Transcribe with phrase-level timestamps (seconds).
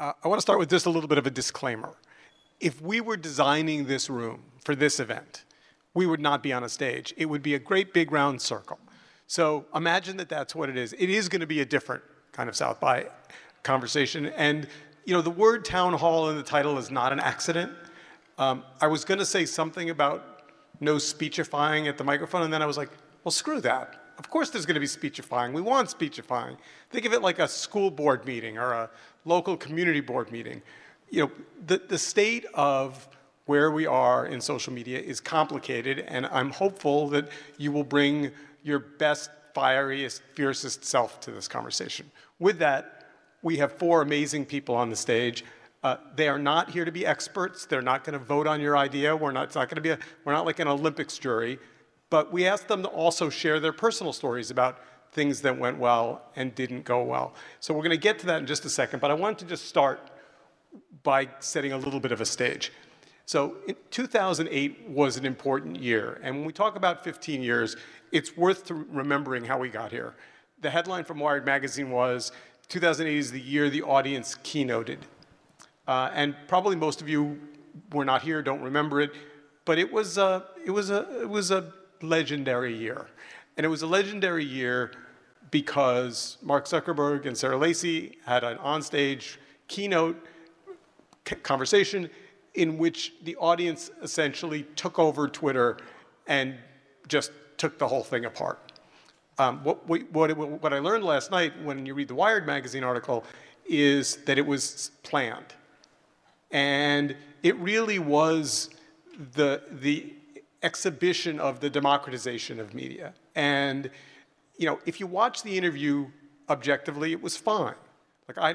[0.00, 1.94] Uh, I want to start with just a little bit of a disclaimer.
[2.58, 5.44] If we were designing this room for this event,
[5.92, 7.12] we would not be on a stage.
[7.18, 8.78] It would be a great big round circle.
[9.26, 10.94] So imagine that that's what it is.
[10.94, 12.02] It is going to be a different
[12.32, 13.08] kind of South by
[13.62, 14.26] conversation.
[14.26, 14.66] And
[15.04, 17.70] you know, the word town hall in the title is not an accident.
[18.38, 20.44] Um, I was going to say something about
[20.80, 22.88] no speechifying at the microphone, and then I was like,
[23.22, 23.99] well, screw that.
[24.20, 25.54] Of course there's going to be speechifying.
[25.54, 26.58] We want speechifying.
[26.90, 28.90] Think of it like a school board meeting or a
[29.24, 30.60] local community board meeting.
[31.08, 31.30] You know,
[31.66, 33.08] the, the state of
[33.46, 38.30] where we are in social media is complicated, and I'm hopeful that you will bring
[38.62, 42.10] your best, fieriest, fiercest self to this conversation.
[42.38, 43.06] With that,
[43.40, 45.46] we have four amazing people on the stage.
[45.82, 47.64] Uh, they are not here to be experts.
[47.64, 49.16] They're not going to vote on your idea.
[49.16, 51.58] We're not, it's not going to be a, we're not like an Olympics jury.
[52.10, 54.80] But we asked them to also share their personal stories about
[55.12, 57.34] things that went well and didn't go well.
[57.60, 59.44] So we're going to get to that in just a second, but I wanted to
[59.46, 60.10] just start
[61.02, 62.72] by setting a little bit of a stage.
[63.26, 63.56] So
[63.90, 67.76] 2008 was an important year, and when we talk about 15 years,
[68.10, 70.14] it's worth remembering how we got here.
[70.60, 72.32] The headline from Wired magazine was
[72.68, 74.98] 2008 is the year the audience keynoted.
[75.86, 77.38] Uh, and probably most of you
[77.92, 79.12] were not here, don't remember it,
[79.64, 83.06] but it was a, it was a, it was a legendary year.
[83.56, 84.92] And it was a legendary year
[85.50, 89.36] because Mark Zuckerberg and Sarah Lacy had an onstage
[89.68, 90.16] keynote
[91.42, 92.08] conversation
[92.54, 95.78] in which the audience essentially took over Twitter
[96.26, 96.56] and
[97.08, 98.72] just took the whole thing apart.
[99.38, 103.24] Um, what, what, what I learned last night when you read the Wired magazine article
[103.66, 105.54] is that it was planned.
[106.50, 108.70] And it really was
[109.34, 110.12] the, the
[110.62, 113.14] exhibition of the democratization of media.
[113.34, 113.90] And,
[114.58, 116.06] you know, if you watch the interview
[116.48, 117.74] objectively, it was fine.
[118.28, 118.54] Like, I,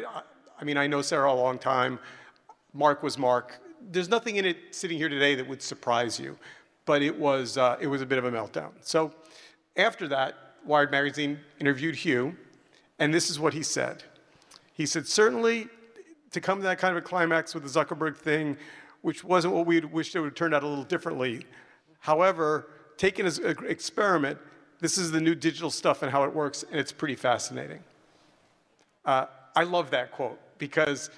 [0.59, 1.99] I, mean, I know Sarah a long time.
[2.73, 3.59] Mark was Mark.
[3.91, 6.37] There's nothing in it sitting here today that would surprise you,
[6.85, 8.71] but it was, uh, it was a bit of a meltdown.
[8.81, 9.13] So
[9.75, 10.35] after that,
[10.65, 12.35] Wired Magazine interviewed Hugh,
[12.99, 14.03] and this is what he said.
[14.73, 15.67] He said, certainly
[16.31, 18.57] to come to that kind of a climax with the Zuckerberg thing,
[19.01, 21.45] which wasn't what we'd wished it would have turned out a little differently,
[22.05, 22.67] However,
[22.97, 24.37] taken as an experiment,
[24.79, 27.79] this is the new digital stuff and how it works, and it's pretty fascinating.
[29.03, 31.09] Uh, I love that quote because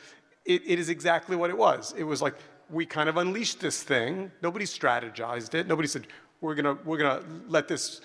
[0.45, 1.93] it, it is exactly what it was.
[1.97, 2.35] It was like,
[2.69, 4.31] we kind of unleashed this thing.
[4.41, 5.67] Nobody strategized it.
[5.67, 6.07] Nobody said,
[6.39, 7.99] we're gonna, we're gonna let this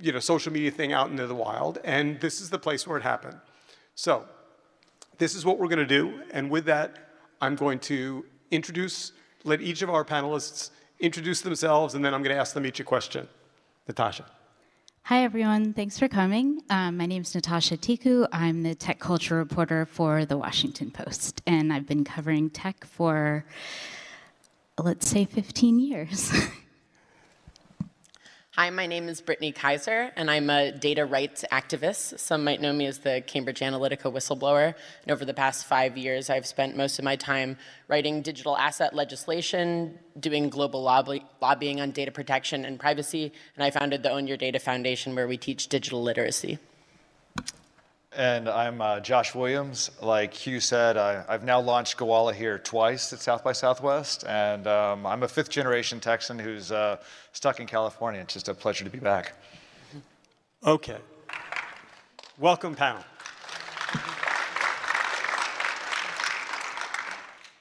[0.00, 2.98] you know, social media thing out into the wild, and this is the place where
[2.98, 3.38] it happened.
[3.94, 4.24] So,
[5.18, 9.12] this is what we're gonna do, and with that, I'm going to introduce,
[9.44, 10.70] let each of our panelists
[11.04, 13.28] introduce themselves, and then I'm going to ask them each a question.
[13.86, 14.24] Natasha.
[15.02, 15.74] Hi, everyone.
[15.74, 16.62] Thanks for coming.
[16.70, 18.26] Um, my name is Natasha Tiku.
[18.32, 23.44] I'm the tech culture reporter for The Washington Post, and I've been covering tech for,
[24.78, 26.32] let's say, 15 years.
[28.56, 32.20] Hi, my name is Brittany Kaiser, and I'm a data rights activist.
[32.20, 34.76] Some might know me as the Cambridge Analytica whistleblower.
[35.02, 37.56] And over the past five years, I've spent most of my time
[37.88, 43.72] writing digital asset legislation, doing global lobby lobbying on data protection and privacy, and I
[43.72, 46.60] founded the Own Your Data Foundation, where we teach digital literacy.
[48.16, 49.90] And I'm uh, Josh Williams.
[50.00, 54.68] Like Hugh said, I, have now launched Gowalla here twice at South by Southwest, and
[54.68, 56.98] um, I'm a fifth generation Texan who's uh,
[57.32, 58.20] stuck in California.
[58.20, 59.32] It's just a pleasure to be back.
[60.64, 60.98] Okay.
[62.38, 63.02] Welcome, panel.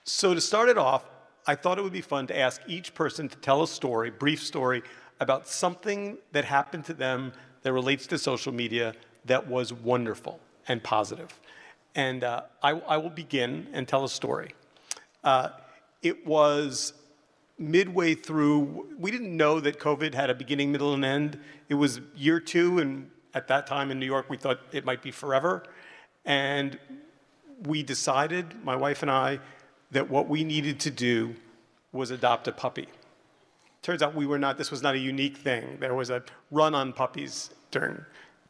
[0.04, 1.04] So, to start it off,
[1.48, 4.44] I thought it would be fun to ask each person to tell a story, brief
[4.44, 4.84] story,
[5.20, 7.34] about something that happened to them
[7.64, 8.94] that relates to social media
[9.26, 11.40] that was wonderful and positive.
[11.96, 14.56] And uh, I, I, will begin and tell a story.
[15.24, 15.50] Uh,
[16.02, 16.94] it was
[17.58, 21.40] midway through, we didn't know that COVID had a beginning, middle, and end.
[21.70, 25.02] It was year two, and at that time in New York, we thought it might
[25.02, 25.64] be forever.
[26.26, 26.80] And
[27.66, 29.40] we decided, my wife and I,
[29.92, 31.36] that what we needed to do
[31.92, 32.88] was adopt a puppy.
[33.84, 35.78] Turns out we were not, this was not a unique thing.
[35.80, 38.04] There was a run on puppies during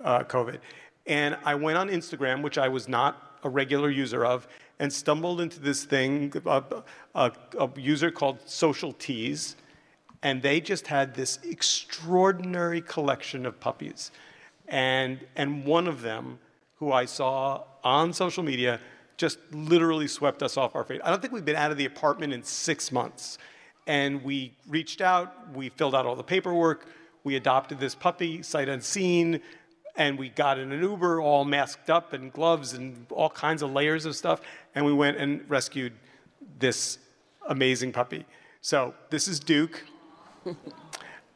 [0.03, 0.59] uh, COVID.
[1.05, 4.47] And I went on Instagram, which I was not a regular user of,
[4.79, 6.63] and stumbled into this thing, a,
[7.13, 9.55] a, a user called Social Tees.
[10.21, 14.11] And they just had this extraordinary collection of puppies.
[14.69, 16.39] And, and one of them,
[16.77, 18.79] who I saw on social media,
[19.17, 21.01] just literally swept us off our feet.
[21.03, 23.37] I don't think we've been out of the apartment in six months.
[23.85, 26.87] And we reached out, we filled out all the paperwork,
[27.25, 29.41] we adopted this puppy, sight unseen
[29.95, 33.71] And we got in an Uber, all masked up and gloves and all kinds of
[33.71, 34.41] layers of stuff.
[34.73, 35.93] And we went and rescued
[36.59, 36.97] this
[37.47, 38.25] amazing puppy.
[38.61, 39.83] So this is Duke.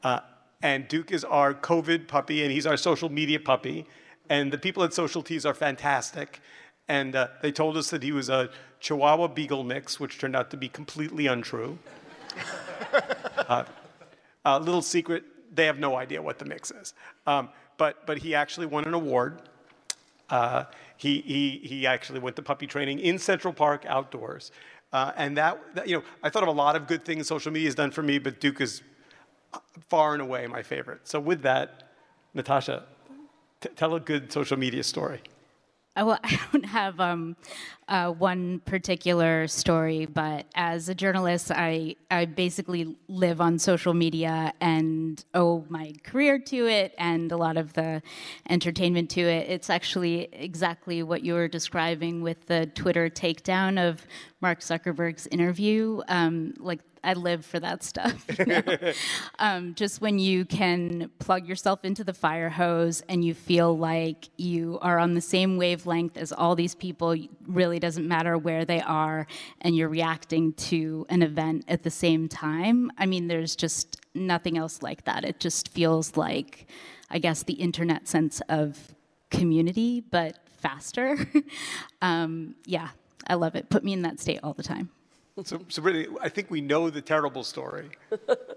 [0.04, 0.19] Uh,
[0.62, 3.86] and Duke is our COVID puppy, and he's our social media puppy.
[4.30, 6.39] And the people at Social Tees are fantastic.
[6.88, 8.50] And uh, they told us that he was a
[8.80, 11.77] Chihuahua Beagle mix, which turned out to be completely untrue.
[13.48, 13.63] uh,
[14.45, 15.24] a little secret
[15.57, 16.94] they have no idea what the mix is.
[17.25, 19.42] Um, but, but he actually won an award.
[20.30, 20.63] Uh,
[20.95, 24.51] he, he, he actually went to puppy training in Central Park outdoors.
[24.94, 27.51] Uh, and that, that, you know, I thought of a lot of good things social
[27.51, 28.81] media has done for me, but Duke is
[29.89, 31.01] far and away my favorite.
[31.04, 31.89] So with that,
[32.33, 32.86] Natasha,
[33.75, 35.21] tell a good social media story.
[35.98, 37.36] Uh, well, I don't have um,
[37.88, 44.54] uh, one particular story, but as a journalist, I, I basically live on social media
[44.62, 48.02] and owe my career to it and a lot of the
[48.50, 49.50] entertainment to it.
[49.50, 54.06] It's actually exactly what you were describing with the Twitter takedown of
[54.40, 56.02] Mark Zuckerberg's interview.
[56.08, 58.25] Um, like I live for that stuff.
[59.39, 64.30] um, just when you can plug yourself into the fire hose and you feel like
[64.36, 67.15] you are on the same wavelength as all these people,
[67.48, 69.25] really doesn't matter where they are,
[69.62, 72.92] and you're reacting to an event at the same time.
[72.98, 75.24] I mean, there's just nothing else like that.
[75.24, 76.68] It just feels like,
[77.09, 78.94] I guess, the internet sense of
[79.31, 81.18] community, but faster.
[82.01, 82.89] um, yeah,
[83.27, 83.69] I love it.
[83.69, 84.89] Put me in that state all the time.
[85.44, 87.89] So, so really, I think we know the terrible story.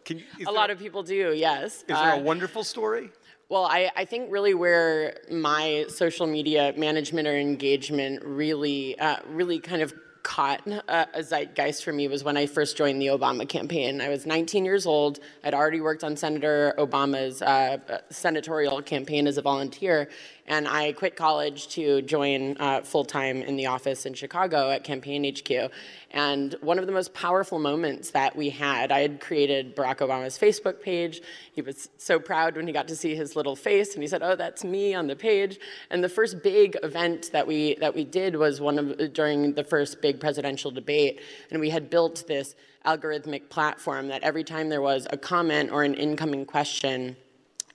[0.08, 1.80] You, a lot of people do, yes.
[1.82, 3.10] Is there uh, a wonderful story?
[3.50, 9.58] Well, I, I, think really where my social media management or engagement really, uh, really
[9.58, 9.92] kind of
[10.22, 14.00] caught a, a, zeitgeist for me was when I first joined the Obama campaign.
[14.00, 15.20] I was 19 years old.
[15.44, 17.78] I'd already worked on Senator Obama's uh,
[18.10, 20.08] senatorial campaign as a volunteer,
[20.50, 24.82] and I quit college to join uh, full time in the office in Chicago at
[24.82, 25.70] Campaign HQ.
[26.10, 30.36] And one of the most powerful moments that we had, I had created Barack Obama's
[30.36, 31.22] Facebook page.
[31.52, 34.24] He was so proud when he got to see his little face, and he said,
[34.24, 38.04] "Oh, that's me on the page." And the first big event that we that we
[38.04, 41.20] did was one of during the first big presidential debate,
[41.52, 45.84] and we had built this algorithmic platform that every time there was a comment or
[45.84, 47.16] an incoming question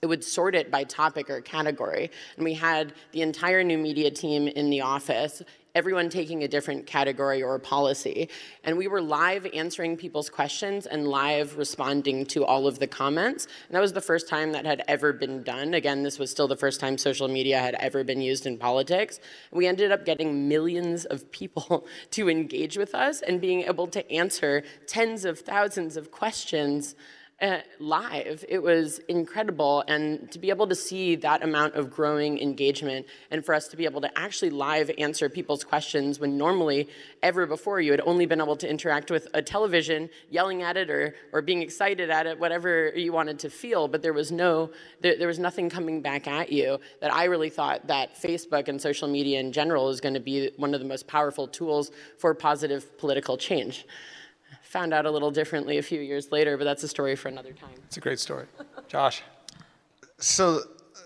[0.06, 2.12] it would sort it by topic or category.
[2.36, 5.42] And we had the entire new media team in the office,
[5.74, 8.28] everyone taking a different category or policy.
[8.62, 13.48] And we were live answering people's questions and live responding to all of the comments.
[13.66, 15.74] And that was the first time that had ever been done.
[15.74, 19.18] Again, this was still the first time social media had ever been used in politics.
[19.50, 24.08] We ended up getting millions of people to engage with us and being able to
[24.08, 26.94] answer tens of thousands of questions
[27.40, 28.44] uh, live.
[28.48, 29.84] It was incredible.
[29.86, 33.76] And to be able to see that amount of growing engagement and for us to
[33.76, 36.88] be able to actually live answer people's questions when normally,
[37.22, 40.88] ever before, you had only been able to interact with a television, yelling at it
[40.88, 44.70] or, or being excited at it, whatever you wanted to feel, but there was no,
[45.02, 48.80] there, there was nothing coming back at you that I really thought that Facebook and
[48.80, 52.32] social media in general is going to be one of the most powerful tools for
[52.34, 53.84] positive political change
[54.66, 57.52] found out a little differently a few years later, but that's a story for another
[57.52, 57.70] time.
[57.86, 58.46] It's a great story.
[58.88, 59.22] Josh.
[60.18, 60.60] So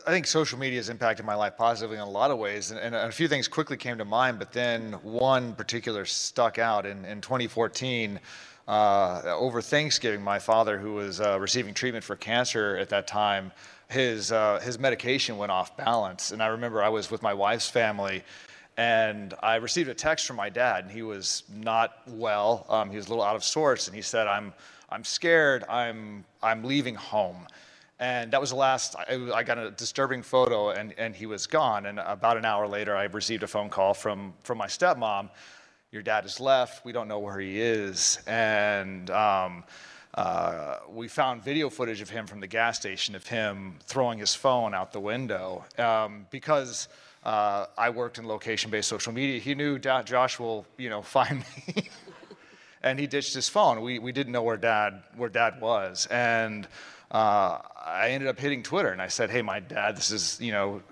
[0.07, 2.81] I think social media has impacted my life positively in a lot of ways, and,
[2.81, 6.87] and, a few things quickly came to mind, but then one particular stuck out.
[6.87, 8.19] In, in 2014,
[8.67, 13.53] uh, over Thanksgiving, my father, who was uh, receiving treatment for cancer at that time,
[13.89, 16.31] his, uh, his medication went off balance.
[16.31, 18.23] And I remember I was with my wife's family,
[18.81, 22.65] and I received a text from my dad, and he was not well.
[22.71, 24.55] Um, he was a little out of sorts, and he said, "I'm,
[24.89, 25.65] I'm scared.
[25.69, 27.47] I'm, I'm leaving home."
[27.99, 28.97] And that was the last.
[28.97, 31.85] I, I got a disturbing photo, and, and he was gone.
[31.85, 35.29] And about an hour later, I received a phone call from from my stepmom.
[35.93, 36.83] Your dad has left.
[36.83, 38.19] We don't know where he is.
[38.27, 39.63] And um,
[40.15, 44.35] uh, we found video footage of him from the gas station of him throwing his
[44.35, 46.89] phone out the window um, because
[47.23, 49.41] uh, I worked in location-based social media.
[49.41, 51.89] He knew Josh will, you know, find me.
[52.83, 53.83] and he ditched his phone.
[53.83, 56.07] We, we didn't know where dad, where dad was.
[56.11, 56.67] And
[57.11, 60.53] uh, I ended up hitting Twitter and I said, hey, my dad, this is, you
[60.53, 60.83] know,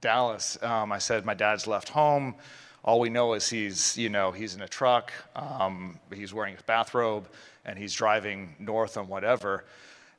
[0.00, 0.58] Dallas.
[0.62, 2.36] Um, I said, my dad's left home.
[2.84, 6.62] All we know is he's, you know, he's in a truck, um, he's wearing his
[6.62, 7.26] bathrobe,
[7.64, 9.64] and he's driving north on whatever.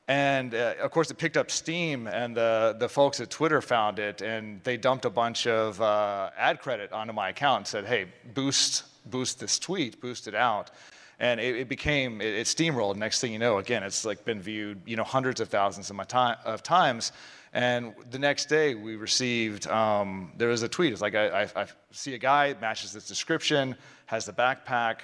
[0.07, 3.99] And uh, of course, it picked up steam, and the, the folks at Twitter found
[3.99, 7.85] it, and they dumped a bunch of uh, ad credit onto my account and said,
[7.85, 10.71] hey, boost, boost this tweet, boost it out.
[11.19, 12.95] and it, it became it, it, steamrolled.
[12.95, 16.07] Next thing you know, again, it's like been viewed you know hundreds of thousands of
[16.07, 17.11] time of times.
[17.53, 20.93] And the next day, we received um, there was a tweet.
[20.93, 24.97] It's like I, I, I, see a guy matches this description, has the backpack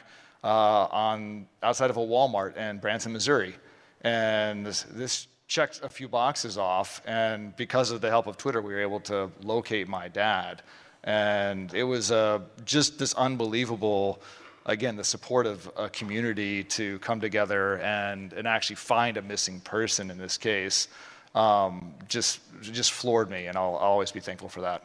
[0.43, 0.47] uh,
[0.91, 3.55] on outside of a Walmart in Branson, Missouri,
[4.03, 7.01] and this, this checked a few boxes off.
[7.05, 10.61] And because of the help of Twitter, we were able to locate my dad.
[11.03, 14.21] And it was uh, just this unbelievable
[14.65, 19.59] again, the support of a community to come together and, and actually find a missing
[19.59, 20.87] person in this case
[21.35, 24.83] um, just, just floored me, and I'll, I'll always be thankful for that.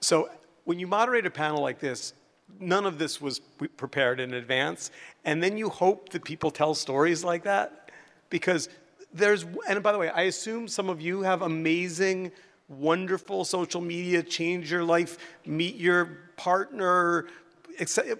[0.00, 0.30] So,
[0.64, 2.12] when you moderate a panel like this,
[2.60, 3.40] none of this was
[3.76, 4.90] prepared in advance,
[5.24, 7.90] and then you hope that people tell stories like that
[8.30, 8.68] because
[9.12, 12.32] there's, and by the way, I assume some of you have amazing,
[12.68, 17.26] wonderful social media, change your life, meet your partner,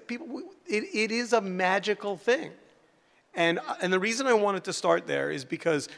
[0.06, 2.52] people, it, it is a magical thing.
[3.34, 5.88] And, and the reason I wanted to start there is because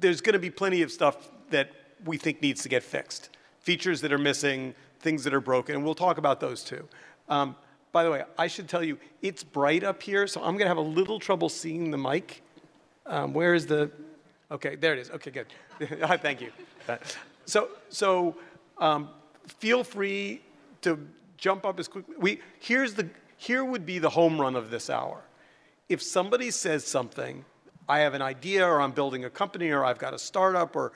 [0.00, 1.70] there's going to be plenty of stuff that
[2.04, 3.30] we think needs to get fixed.
[3.60, 6.88] Features that are missing, things that are broken, and we'll talk about those too.
[7.28, 7.56] Um,
[7.92, 10.68] by the way, I should tell you, it's bright up here, so I'm going to
[10.68, 12.42] have a little trouble seeing the mic.
[13.06, 13.90] Um, where is the,
[14.50, 15.10] okay, there it is.
[15.10, 15.46] Okay, good.
[16.22, 16.52] Thank you.
[17.44, 18.36] So, so
[18.78, 19.10] um,
[19.46, 20.40] feel free
[20.82, 20.98] to
[21.36, 22.14] jump up as quickly.
[22.18, 25.20] We, here's the, here would be the home run of this hour.
[25.88, 27.44] If somebody says something
[27.88, 30.92] I have an idea or I'm building a company or I've got a startup or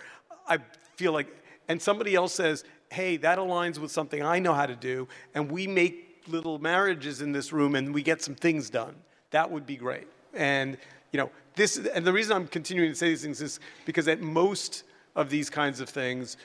[0.49, 0.59] I
[0.95, 1.27] feel like,
[1.69, 5.51] and somebody else says, hey, that aligns with something I know how to do, and
[5.51, 8.95] we make little marriages in this room and we get some things done.
[9.31, 10.07] That would be great.
[10.35, 10.77] And,
[11.13, 14.21] you know, this, and the reason I'm continuing to say these things is because at
[14.21, 16.37] most of these kinds of things,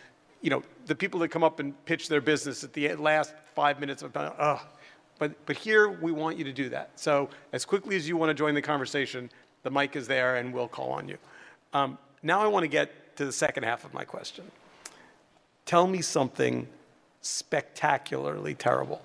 [0.41, 3.79] you know, the people that come up and pitch their business at the last five
[3.79, 4.59] minutes of ugh.
[5.19, 6.91] But, but here we want you to do that.
[6.95, 9.29] So as quickly as you want to join the conversation,
[9.63, 11.17] the mic is there and we'll call on you.
[11.73, 14.45] Um, now I want to get to the second half of my question.
[15.65, 16.67] Tell me something
[17.21, 19.01] spectacularly terrible.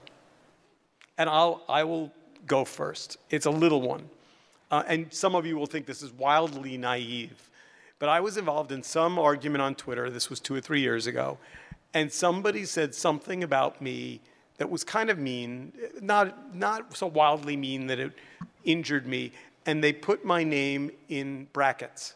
[1.18, 2.12] And I'll, I will
[2.46, 3.16] go first.
[3.30, 4.08] It's a little one.
[4.70, 7.50] Uh, and some of you will think this is wildly naive.
[7.98, 11.06] But I was involved in some argument on Twitter, this was two or three years
[11.06, 11.38] ago,
[11.94, 14.20] and somebody said something about me
[14.58, 18.12] that was kind of mean, not, not so wildly mean that it
[18.64, 19.32] injured me
[19.66, 22.14] and they put my name in brackets.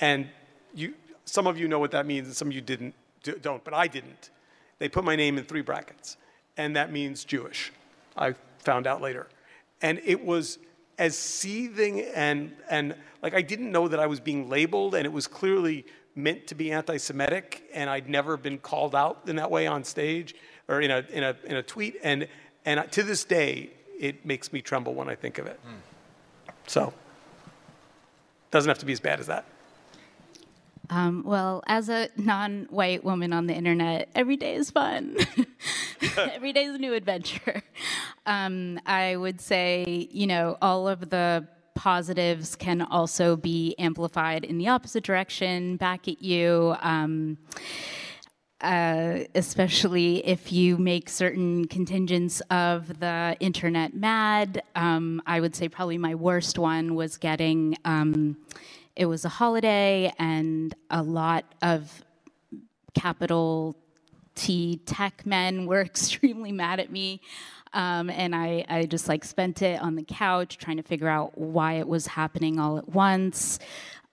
[0.00, 0.28] And
[0.74, 0.94] you,
[1.24, 2.94] some of you know what that means, and some of you didn't,
[3.40, 4.30] don't, but I didn't.
[4.78, 6.16] They put my name in three brackets,
[6.56, 7.72] and that means Jewish.
[8.16, 9.28] I found out later.
[9.80, 10.58] And it was
[10.98, 15.12] as seething and, and like I didn't know that I was being labeled, and it
[15.12, 19.50] was clearly meant to be anti Semitic, and I'd never been called out in that
[19.50, 20.34] way on stage
[20.68, 21.96] or in a, in a, in a tweet.
[22.02, 22.28] And,
[22.64, 25.58] and to this day, it makes me tremble when I think of it.
[25.66, 26.52] Mm.
[26.66, 26.92] So,
[28.50, 29.44] doesn't have to be as bad as that.
[30.90, 35.16] Um, well, as a non white woman on the internet, every day is fun.
[36.16, 37.62] every day is a new adventure.
[38.26, 44.58] Um, I would say, you know, all of the positives can also be amplified in
[44.58, 46.76] the opposite direction, back at you.
[46.80, 47.38] Um,
[48.60, 54.62] uh, especially if you make certain contingents of the internet mad.
[54.76, 58.36] Um, I would say probably my worst one was getting, um,
[58.94, 62.04] it was a holiday and a lot of
[62.94, 63.76] capital
[64.34, 67.20] T tech men were extremely mad at me.
[67.74, 71.38] Um, and I, I just like spent it on the couch trying to figure out
[71.38, 73.58] why it was happening all at once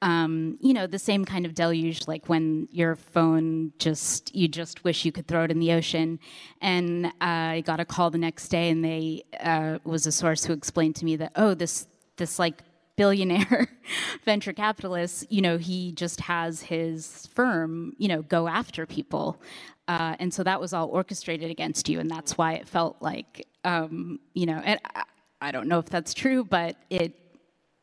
[0.01, 4.83] um, you know, the same kind of deluge, like when your phone just, you just
[4.83, 6.19] wish you could throw it in the ocean.
[6.61, 10.45] And uh, I got a call the next day, and they uh, was a source
[10.45, 12.63] who explained to me that, oh, this, this like
[12.99, 13.69] billionaire
[14.25, 19.41] venture capitalist, you know, he just has his firm, you know, go after people.
[19.87, 22.01] Uh, and so that was all orchestrated against you.
[22.01, 25.03] And that's why it felt like, um, you know, and I,
[25.39, 27.13] I don't know if that's true, but it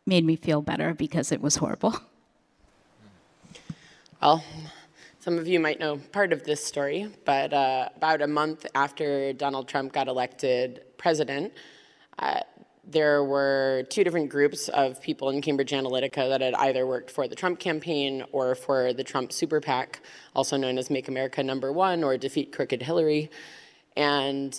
[0.05, 1.99] made me feel better because it was horrible.
[4.21, 4.45] Well,
[5.21, 9.33] some of you might know part of this story, but uh, about a month after
[9.33, 11.55] Donald Trump got elected president,
[12.19, 12.41] uh,
[12.87, 17.27] there were two different groups of people in Cambridge Analytica that had either worked for
[17.27, 20.01] the Trump campaign or for the Trump super PAC,
[20.35, 23.31] also known as Make America Number One or Defeat Crooked Hillary.
[23.97, 24.59] And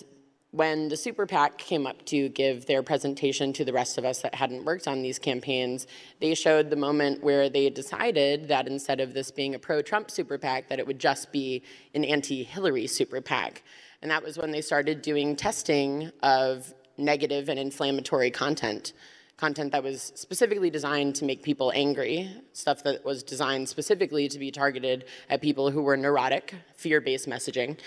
[0.50, 4.20] when the super PAC came up to give their presentation to the rest of us
[4.22, 5.86] that hadn't worked on these campaigns,
[6.20, 10.38] they showed the moment where they decided that instead of this being a pro-Trump super
[10.38, 11.62] PAC, that it would just be
[11.94, 13.62] an anti-Hillary super PAC.
[14.00, 18.92] And that was when they started doing testing of negative and inflammatory content
[19.38, 24.38] content that was specifically designed to make people angry, stuff that was designed specifically to
[24.38, 27.78] be targeted at people who were neurotic, fear based messaging,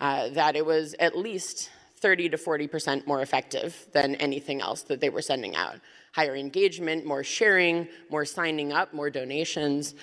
[0.00, 5.00] uh, that it was at least 30 to 40% more effective than anything else that
[5.00, 5.76] they were sending out.
[6.12, 9.94] Higher engagement, more sharing, more signing up, more donations.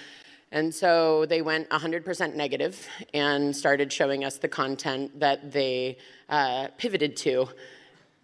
[0.52, 5.98] And so they went 100% negative and started showing us the content that they
[6.30, 7.50] uh, pivoted to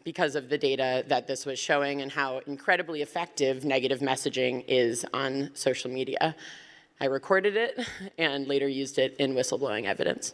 [0.04, 5.06] because of the data that this was showing and how incredibly effective negative messaging is
[5.14, 6.36] on social media.
[7.00, 7.80] I recorded it
[8.18, 10.34] and later used it in whistleblowing evidence.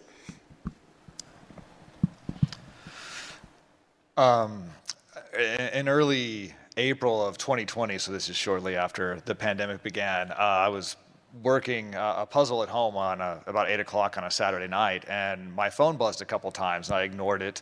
[4.17, 4.65] Um,
[5.73, 10.67] in early April of 2020, so this is shortly after the pandemic began, uh, I
[10.67, 10.97] was
[11.41, 15.53] working a puzzle at home on a, about 8 o'clock on a Saturday night, and
[15.53, 17.61] my phone buzzed a couple times, and I ignored it.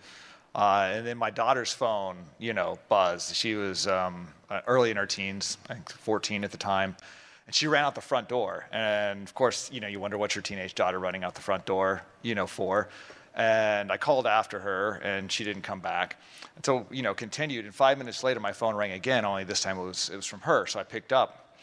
[0.57, 3.35] Uh, and then my daughter's phone, you know, buzzed.
[3.35, 6.97] She was um, uh, early in her teens, I think 14 at the time.
[7.45, 8.65] And she ran out the front door.
[8.71, 11.67] And of course, you know, you wonder what's your teenage daughter running out the front
[11.67, 12.89] door, you know, for.
[13.35, 16.19] And I called after her, and she didn't come back.
[16.55, 17.65] And so, you know, continued.
[17.65, 19.25] And five minutes later, my phone rang again.
[19.25, 20.65] Only this time it was it was from her.
[20.65, 21.55] So I picked up,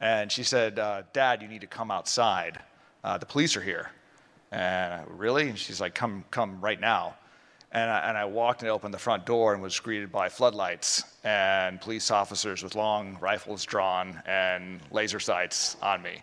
[0.00, 2.60] and she said, uh, "Dad, you need to come outside.
[3.02, 3.90] Uh, the police are here."
[4.52, 5.48] And I, really?
[5.48, 7.16] And she's like, "Come, come right now."
[7.76, 11.04] And I, and I, walked and opened the front door and was greeted by floodlights
[11.24, 16.22] and police officers with long rifles drawn and laser sights on me.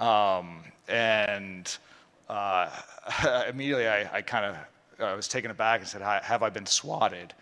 [0.00, 1.76] Um, and
[2.30, 2.70] uh,
[3.50, 4.56] immediately I, I kind of
[4.98, 7.34] I was taken aback and said, Have I been swatted?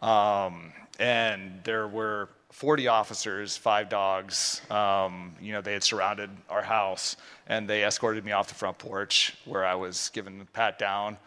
[0.00, 4.62] Um, and there were 40 officers, five dogs.
[4.70, 7.16] Um, you know, they had surrounded our house
[7.48, 11.18] and they escorted me off the front porch where I was given pat down.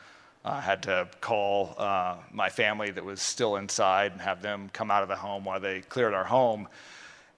[0.47, 4.89] I had to call uh, my family that was still inside and have them come
[4.89, 6.67] out of the home while they cleared our home.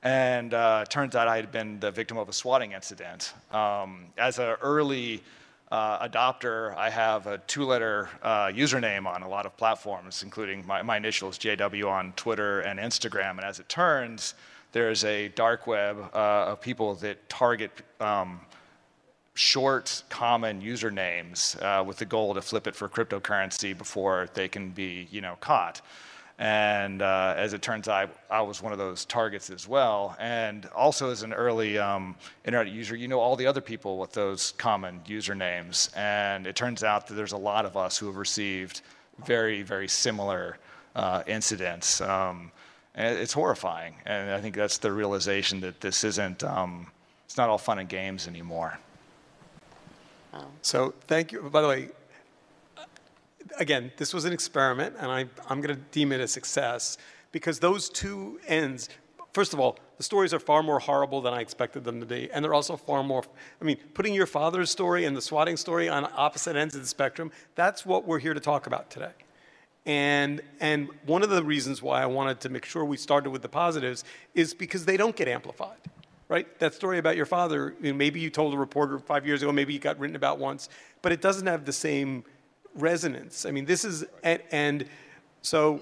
[0.03, 3.33] And uh, turns out I had been the victim of a swatting incident.
[3.51, 5.23] Um, as an early
[5.71, 10.65] uh, adopter, I have a two letter uh, username on a lot of platforms, including
[10.65, 13.31] my, my initials, JW, on Twitter and Instagram.
[13.31, 14.35] And as it turns,
[14.71, 18.39] there's a dark web uh, of people that target um,
[19.39, 24.69] short, common usernames uh, with the goal to flip it for cryptocurrency before they can
[24.71, 25.79] be, you know, caught.
[26.39, 30.17] And uh, as it turns out, I was one of those targets as well.
[30.19, 34.11] And also, as an early um, internet user, you know all the other people with
[34.11, 35.95] those common usernames.
[35.95, 38.81] And it turns out that there's a lot of us who have received
[39.25, 40.57] very, very similar
[40.97, 42.01] uh, incidents.
[42.01, 42.51] Um,
[42.93, 43.95] and it's horrifying.
[44.05, 46.87] And I think that's the realization that this isn't, um,
[47.25, 48.77] it's not all fun and games anymore.
[50.61, 51.41] So thank you.
[51.41, 51.89] By the way,
[52.77, 52.83] uh,
[53.59, 56.97] again, this was an experiment, and I, I'm going to deem it a success
[57.31, 58.89] because those two ends,
[59.33, 62.31] first of all, the stories are far more horrible than I expected them to be.
[62.31, 63.23] And they're also far more,
[63.61, 66.87] I mean, putting your father's story and the swatting story on opposite ends of the
[66.87, 69.11] spectrum, that's what we're here to talk about today.
[69.85, 73.41] And, and one of the reasons why I wanted to make sure we started with
[73.41, 74.03] the positives
[74.35, 75.77] is because they don't get amplified
[76.29, 76.59] right?
[76.59, 79.51] That story about your father, you know, maybe you told a reporter five years ago,
[79.51, 80.69] maybe it got written about once,
[81.01, 82.23] but it doesn't have the same
[82.75, 83.45] resonance.
[83.45, 84.85] I mean, this is, and, and
[85.41, 85.81] so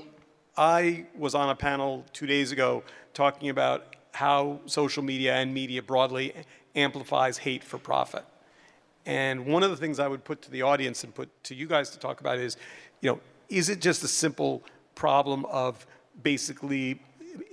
[0.56, 2.84] I was on a panel two days ago
[3.14, 6.34] talking about how social media and media broadly
[6.76, 8.26] amplifies hate for profit.
[9.06, 11.68] And one of the things I would put to the audience and put to you
[11.68, 12.58] guys to talk about is,
[13.02, 14.64] you know, is it just a simple
[14.96, 15.86] problem of
[16.24, 17.00] basically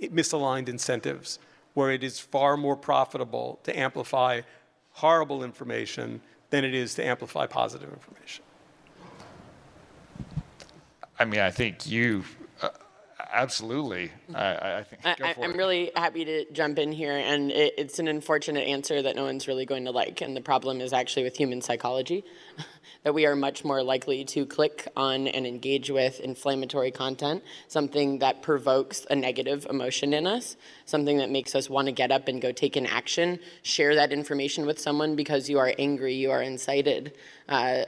[0.01, 1.39] misaligned incentives?
[1.75, 4.41] Where it is far more profitable to amplify
[4.91, 8.43] horrible information than it is to amplify positive information.
[11.19, 12.23] I mean, I think you
[13.35, 14.11] absolutely.
[14.33, 15.21] I, I think.
[15.21, 19.15] I, am really happy to jump in here, and it, it's an unfortunate answer that
[19.15, 20.21] no one's really going to like.
[20.21, 22.23] And the problem is actually with human psychology.
[23.05, 28.17] that we are much more likely to click on and engage with inflammatory content, something
[28.17, 32.27] that provokes a negative emotion in us, something that makes us want to get up
[32.27, 36.31] and go take an action, share that information with someone because you are angry, you
[36.31, 37.13] are incited.
[37.47, 37.83] Uh,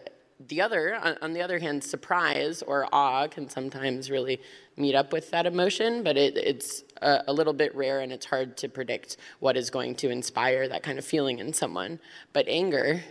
[0.50, 4.40] the other, on, on, the other hand, surprise or awe can sometimes really
[4.78, 8.26] meet up with that emotion, but it, it's a, a, little bit rare and it's
[8.26, 12.00] hard to predict what is going to inspire that kind of feeling in someone.
[12.32, 13.04] But anger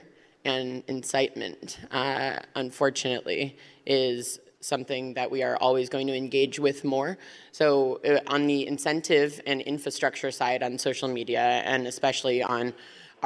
[0.45, 7.19] and incitement, uh, unfortunately, is something that we are always going to engage with more.
[7.53, 12.75] So, uh, on the incentive and infrastructure side on social media, and especially on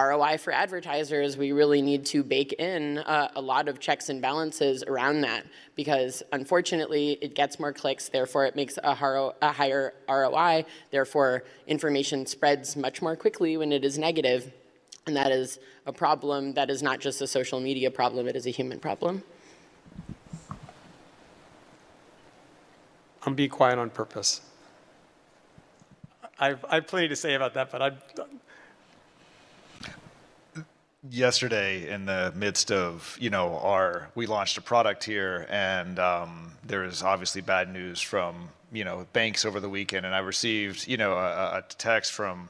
[0.08, 4.22] ROI for advertisers, we really need to bake in uh, a lot of checks and
[4.22, 5.44] balances around that
[5.76, 11.44] because unfortunately it gets more clicks, therefore it makes a, haro- a higher ROI, therefore
[11.66, 14.52] information spreads much more quickly when it is negative.
[15.06, 18.46] And that is a problem that is not just a social media problem, it is
[18.46, 19.22] a human problem.
[23.24, 24.40] I'm being quiet on purpose.
[26.38, 27.92] I've, I have plenty to say about that, but I,
[31.08, 36.52] yesterday in the midst of you know our we launched a product here and um,
[36.64, 40.04] there was obviously bad news from you know banks over the weekend.
[40.04, 42.48] And i received you know a, a text from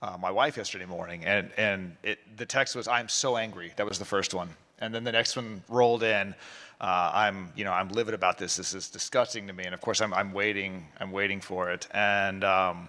[0.00, 3.72] uh, my wife yesterday morning and and it, the text was i'm so angry.
[3.76, 4.50] That was the first one.
[4.80, 6.34] And then the next one rolled in
[6.80, 8.56] uh, i'm you know i'm livid about this.
[8.56, 9.64] This is disgusting to me.
[9.64, 11.86] And of course i'm, I'm waiting i'm waiting for it.
[11.92, 12.88] And um,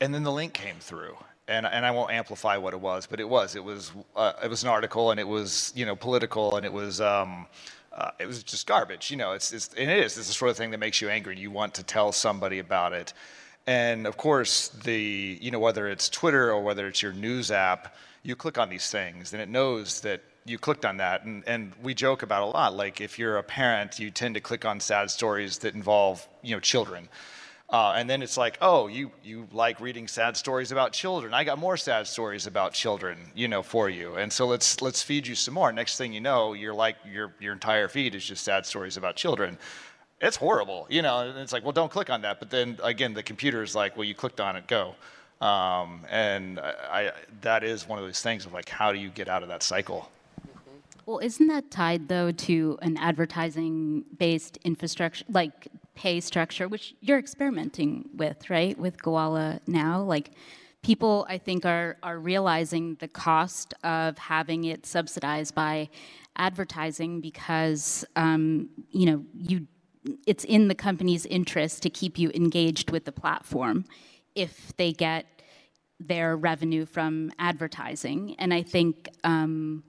[0.00, 1.16] and then the link came through
[1.52, 4.48] and, and I won't amplify what it was, but it was it was uh, it
[4.48, 7.46] was an article and it was you know political and it was um,
[7.92, 9.10] uh, it was just garbage.
[9.10, 10.16] You know, it's, it's and it is.
[10.16, 11.38] It's the sort of thing that makes you angry.
[11.38, 13.12] You want to tell somebody about it,
[13.66, 17.94] and of course the you know whether it's Twitter or whether it's your news app,
[18.22, 21.72] you click on these things and it knows that you clicked on that and, and
[21.82, 24.80] we joke about a lot like if you're a parent you tend to click on
[24.80, 27.08] sad stories that involve you know children
[27.72, 31.32] uh, and then it's like, oh, you, you like reading sad stories about children.
[31.32, 34.16] I got more sad stories about children, you know, for you.
[34.16, 35.72] And so let's let's feed you some more.
[35.72, 39.16] Next thing you know, you're like your your entire feed is just sad stories about
[39.16, 39.56] children.
[40.20, 41.20] It's horrible, you know.
[41.20, 42.40] And it's like, well, don't click on that.
[42.40, 44.94] But then again, the computer is like, well, you clicked on it, go.
[45.40, 49.08] Um, and I, I, that is one of those things of like, how do you
[49.08, 50.10] get out of that cycle?
[51.06, 57.18] Well, isn't that tied though to an advertising based infrastructure, like pay structure, which you're
[57.18, 58.78] experimenting with, right?
[58.78, 60.02] With Gowalla now?
[60.02, 60.30] Like,
[60.82, 65.88] people, I think, are, are realizing the cost of having it subsidized by
[66.36, 69.66] advertising because, um, you know, you
[70.26, 73.84] it's in the company's interest to keep you engaged with the platform
[74.34, 75.26] if they get
[76.00, 78.34] their revenue from advertising.
[78.38, 79.84] And I think um,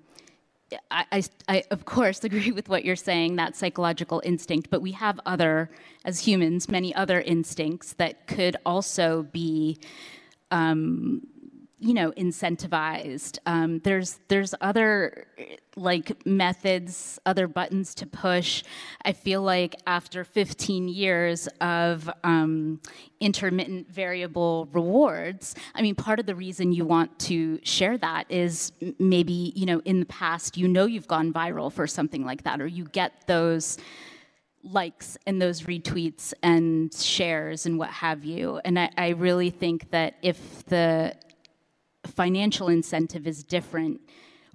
[0.91, 5.19] I, I, of course, agree with what you're saying, that psychological instinct, but we have
[5.25, 5.69] other,
[6.05, 9.79] as humans, many other instincts that could also be
[10.51, 11.25] um,
[11.83, 15.27] you know incentivized um, there's there's other
[15.75, 18.63] like methods other buttons to push
[19.03, 22.79] i feel like after 15 years of um,
[23.19, 28.71] intermittent variable rewards i mean part of the reason you want to share that is
[28.97, 32.61] maybe you know in the past you know you've gone viral for something like that
[32.61, 33.77] or you get those
[34.63, 38.61] likes and those retweets and shares and what have you.
[38.63, 41.13] And I, I, really think that if the
[42.05, 44.01] financial incentive is different.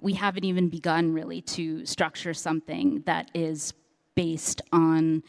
[0.01, 3.73] We haven't even begun really to structure something that is
[4.15, 5.23] based on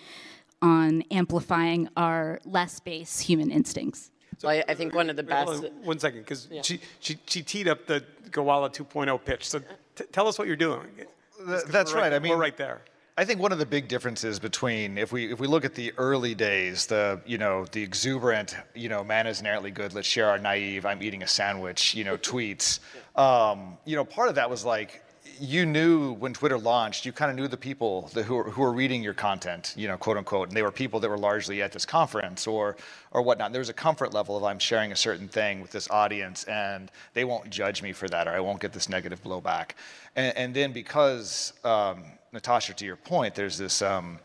[0.62, 4.10] on amplifying our less base human instincts.
[4.36, 5.70] So I, I think one of the best.
[5.82, 6.62] one second, because yeah.
[6.62, 9.48] she, she, she teed up the Gowalla 2.0 pitch.
[9.48, 9.60] So
[9.96, 10.88] t- tell us what you're doing.
[11.46, 12.02] That's right.
[12.02, 12.12] right.
[12.12, 12.82] I mean, we're right there.
[13.20, 15.92] I think one of the big differences between if we if we look at the
[15.98, 19.92] early days, the you know the exuberant you know man is inherently good.
[19.92, 20.86] Let's share our naive.
[20.86, 21.94] I'm eating a sandwich.
[21.94, 22.80] You know tweets.
[23.16, 25.04] Um, you know part of that was like
[25.40, 28.60] you knew when Twitter launched, you kind of knew the people that, who, were, who
[28.60, 31.62] were reading your content, you know, quote unquote, and they were people that were largely
[31.62, 32.76] at this conference or
[33.12, 33.52] or whatnot.
[33.52, 36.90] There was a comfort level of I'm sharing a certain thing with this audience, and
[37.14, 39.70] they won't judge me for that, or I won't get this negative blowback.
[40.14, 44.18] And, and then because um, Natasha, to your point, there's this, um,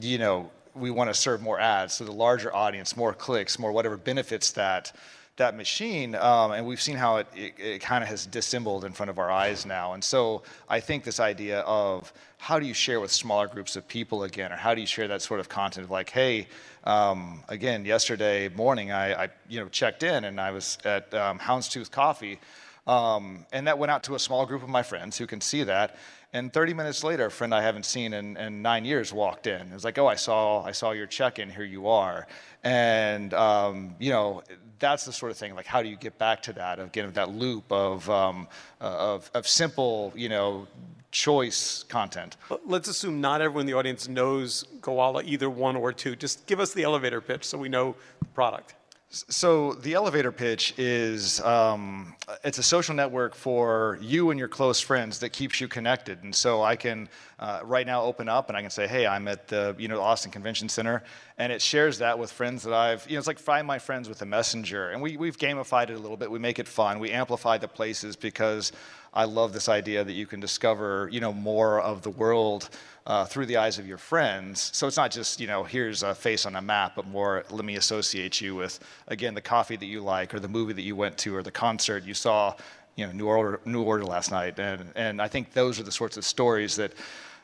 [0.00, 3.72] you know, we want to serve more ads, so the larger audience, more clicks, more
[3.72, 4.92] whatever benefits that
[5.36, 8.92] that machine, um, and we've seen how it, it, it kind of has dissembled in
[8.92, 9.94] front of our eyes now.
[9.94, 13.88] And so I think this idea of how do you share with smaller groups of
[13.88, 16.46] people again, or how do you share that sort of content of like, hey,
[16.84, 21.40] um, again, yesterday morning I, I, you know checked in and I was at um,
[21.40, 22.38] Houndstooth Coffee,
[22.86, 25.64] um, and that went out to a small group of my friends who can see
[25.64, 25.96] that,
[26.34, 29.68] and 30 minutes later, a friend I haven't seen in, in nine years walked in.
[29.68, 31.48] It was like, oh, I saw, I saw your check-in.
[31.48, 32.26] Here you are.
[32.64, 34.42] And um, you know,
[34.84, 35.54] that's the sort of thing.
[35.54, 37.10] Like, how do you get back to that again?
[37.14, 38.48] That loop of um,
[38.80, 40.66] uh, of, of simple, you know,
[41.10, 42.36] choice content.
[42.66, 46.16] Let's assume not everyone in the audience knows Gowalla, either one or two.
[46.16, 48.74] Just give us the elevator pitch so we know the product.
[49.14, 54.80] So the elevator pitch is um, it's a social network for you and your close
[54.80, 56.24] friends that keeps you connected.
[56.24, 59.28] And so I can uh, right now open up and I can say, hey, I'm
[59.28, 61.04] at the you know Austin Convention Center,
[61.38, 64.08] and it shares that with friends that I've you know it's like find my friends
[64.08, 66.28] with a messenger, and we we've gamified it a little bit.
[66.28, 66.98] We make it fun.
[66.98, 68.72] We amplify the places because
[69.14, 72.68] I love this idea that you can discover you know more of the world
[73.06, 74.70] uh, through the eyes of your friends.
[74.72, 77.64] So it's not just, you know, here's a face on a map, but more let
[77.64, 80.96] me associate you with, again, the coffee that you like or the movie that you
[80.96, 82.54] went to or the concert you saw,
[82.96, 84.58] you know, New Order, New Order last night.
[84.58, 86.92] And, and I think those are the sorts of stories that,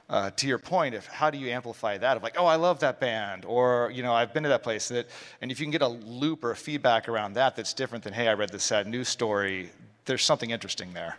[0.09, 2.81] uh, to your point of how do you amplify that of like oh i love
[2.81, 5.07] that band or you know i've been to that place that
[5.41, 8.13] and if you can get a loop or a feedback around that that's different than
[8.13, 9.71] hey i read this sad news story
[10.07, 11.17] there's something interesting there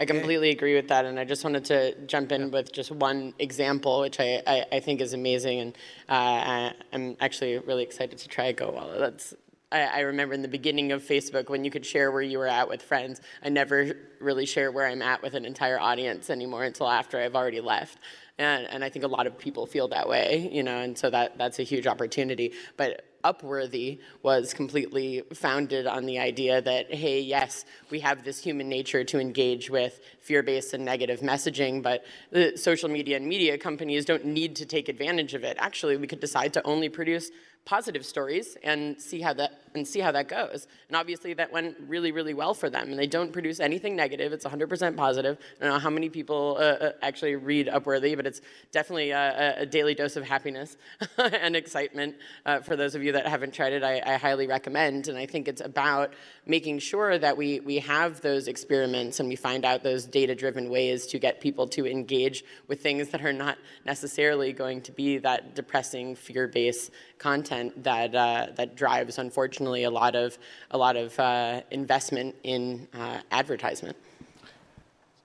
[0.00, 3.34] I completely agree with that, and I just wanted to jump in with just one
[3.40, 8.16] example, which I, I, I think is amazing, and uh, I, am actually really excited
[8.18, 9.00] to try Gowalla.
[9.00, 9.34] That's
[9.70, 12.46] I, I, remember in the beginning of Facebook when you could share where you were
[12.46, 13.20] at with friends.
[13.42, 17.36] I never really share where I'm at with an entire audience anymore until after I've
[17.36, 17.98] already left.
[18.38, 21.10] And, and I think a lot of people feel that way, you know, and so
[21.10, 22.52] that, that's a huge opportunity.
[22.76, 28.68] But Upworthy was completely founded on the idea that, hey, yes, we have this human
[28.68, 34.04] nature to engage with fear-based and negative messaging, but the social media and media companies
[34.04, 35.56] don't need to take advantage of it.
[35.58, 37.30] Actually, we could decide to only produce
[37.68, 40.66] positive stories and see how that and see how that goes.
[40.88, 42.88] And obviously that went really, really well for them.
[42.88, 44.32] And they don't produce anything negative.
[44.32, 45.36] It's 100% positive.
[45.60, 48.40] I don't know how many people uh, uh, actually read Upworthy, but it's
[48.72, 50.78] definitely a, a daily dose of happiness
[51.18, 52.16] and excitement.
[52.46, 55.06] Uh, for those of you that haven't tried it, I, I highly recommend.
[55.08, 56.14] And I think it's about
[56.46, 61.06] making sure that we, we have those experiments and we find out those data-driven ways
[61.08, 65.54] to get people to engage with things that are not necessarily going to be that
[65.54, 70.38] depressing, fear-based content that, uh, that drives, unfortunately, a lot of,
[70.70, 73.96] a lot of uh, investment in uh, advertisement.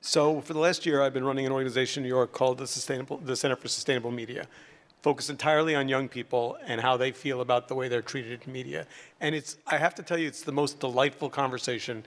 [0.02, 2.68] So for the last year, I've been running an organization in New York called the,
[2.68, 4.48] Sustainable, the Center for Sustainable Media
[5.04, 8.54] focused entirely on young people and how they feel about the way they're treated in
[8.54, 8.88] media.
[9.20, 12.06] And it's, I have to tell you, it's the most delightful conversation.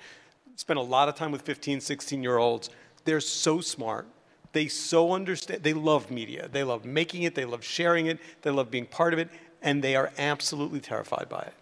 [0.57, 2.71] Spent a lot of time with 15, 16 year olds.
[3.05, 4.09] They're so smart.
[4.53, 6.49] They so understand, they love media.
[6.51, 9.29] They love making it, they love sharing it, they love being part of it,
[9.67, 11.55] and they are absolutely terrified by it.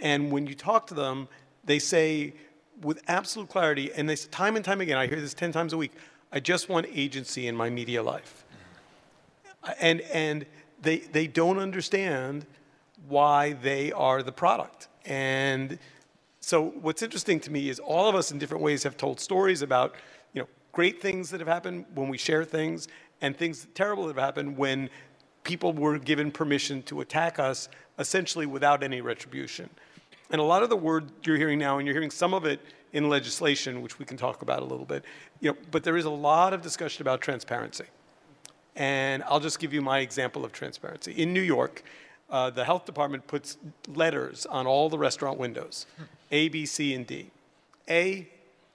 [0.00, 1.28] And when you talk to them,
[1.64, 2.32] they say
[2.80, 5.72] with absolute clarity, and they say time and time again, I hear this 10 times
[5.74, 5.92] a week,
[6.32, 8.44] I just want agency in my media life
[9.80, 10.46] and and
[10.82, 12.46] they they don't understand
[13.08, 14.88] why they are the product.
[15.04, 15.78] And
[16.40, 19.62] so what's interesting to me is all of us in different ways have told stories
[19.62, 19.94] about
[20.32, 22.88] you know great things that have happened when we share things
[23.20, 24.90] and things terrible that have happened when
[25.44, 29.70] people were given permission to attack us essentially without any retribution.
[30.30, 32.60] And a lot of the word you're hearing now, and you're hearing some of it
[32.92, 35.04] in legislation, which we can talk about a little bit,
[35.40, 37.84] you know, but there is a lot of discussion about transparency.
[38.76, 41.12] And I'll just give you my example of transparency.
[41.12, 41.84] In New York,
[42.30, 45.86] uh, the health department puts letters on all the restaurant windows
[46.30, 47.30] A, B, C, and D.
[47.88, 48.28] A,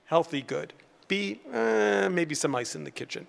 [0.06, 0.74] healthy, good.
[1.08, 3.26] B, eh, maybe some ice in the kitchen.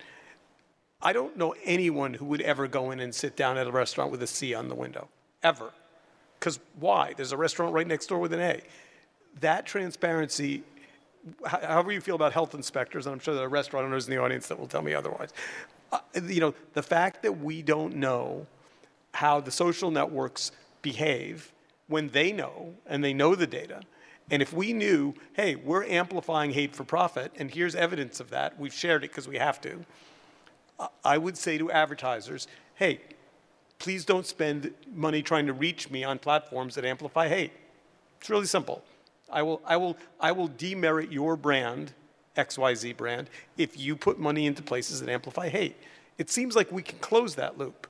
[1.02, 4.10] I don't know anyone who would ever go in and sit down at a restaurant
[4.10, 5.08] with a C on the window,
[5.42, 5.72] ever.
[6.38, 7.14] Because why?
[7.16, 8.62] There's a restaurant right next door with an A.
[9.40, 10.62] That transparency,
[11.44, 14.22] however you feel about health inspectors, and I'm sure there are restaurant owners in the
[14.22, 15.30] audience that will tell me otherwise,
[15.92, 18.46] uh, you know, the fact that we don't know
[19.12, 21.52] how the social networks behave
[21.88, 23.80] when they know and they know the data.
[24.30, 28.58] And if we knew, hey, we're amplifying hate for profit, and here's evidence of that,
[28.60, 29.84] we've shared it because we have to,
[31.04, 33.00] I would say to advertisers, hey,
[33.78, 37.52] please don't spend money trying to reach me on platforms that amplify hate.
[38.20, 38.82] It's really simple.
[39.30, 41.92] I will, I will, I will demerit your brand
[42.36, 45.76] XYZ brand if you put money into places that amplify hate.
[46.18, 47.86] It seems like we can close that loop.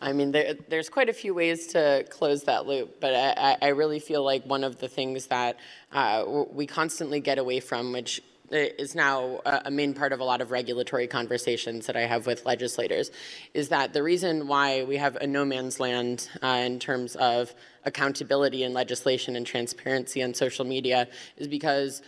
[0.00, 3.68] I mean, there, there's quite a few ways to close that loop, but I, I
[3.68, 5.56] really feel like one of the things that
[5.92, 8.20] uh, we constantly get away from, which
[8.54, 12.46] is now a main part of a lot of regulatory conversations that I have with
[12.46, 13.10] legislators,
[13.52, 17.54] is that the reason why we have a no man's land uh, in terms of
[17.84, 22.02] accountability and legislation and transparency on social media is because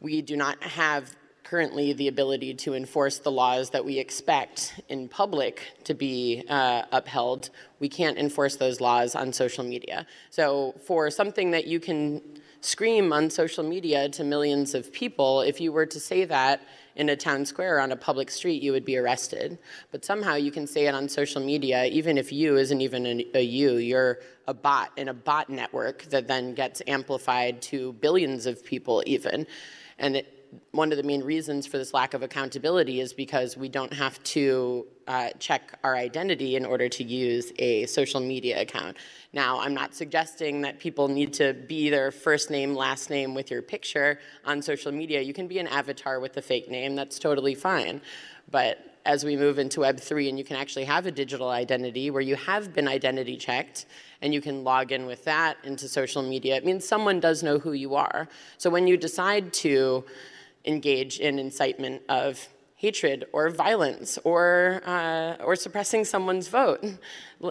[0.00, 1.14] we do not have
[1.50, 6.82] currently the ability to enforce the laws that we expect in public to be uh,
[6.92, 7.50] upheld,
[7.80, 10.06] we can't enforce those laws on social media.
[10.30, 12.22] So, for something that you can
[12.60, 16.62] scream on social media to millions of people, if you were to say that
[16.96, 19.58] in a town square on a public street, you would be arrested.
[19.90, 23.40] But somehow you can say it on social media, even if you isn't even a,
[23.40, 28.64] you, you're a bot in a bot network that then gets amplified to billions of
[28.64, 29.46] people, even.
[29.98, 30.39] And it,
[30.72, 34.22] one of the main reasons for this lack of accountability is because we don't have
[34.22, 38.96] to uh, check our identity in order to use a social media account.
[39.32, 43.50] Now, I'm not suggesting that people need to be their first name, last name with
[43.50, 45.20] your picture on social media.
[45.20, 48.00] You can be an avatar with a fake name, that's totally fine.
[48.50, 52.22] But as we move into Web3 and you can actually have a digital identity where
[52.22, 53.86] you have been identity checked
[54.20, 57.58] and you can log in with that into social media, it means someone does know
[57.58, 58.28] who you are.
[58.58, 60.04] So when you decide to
[60.64, 62.48] engage in incitement of
[62.80, 66.82] hatred or violence or, uh, or suppressing someone's vote,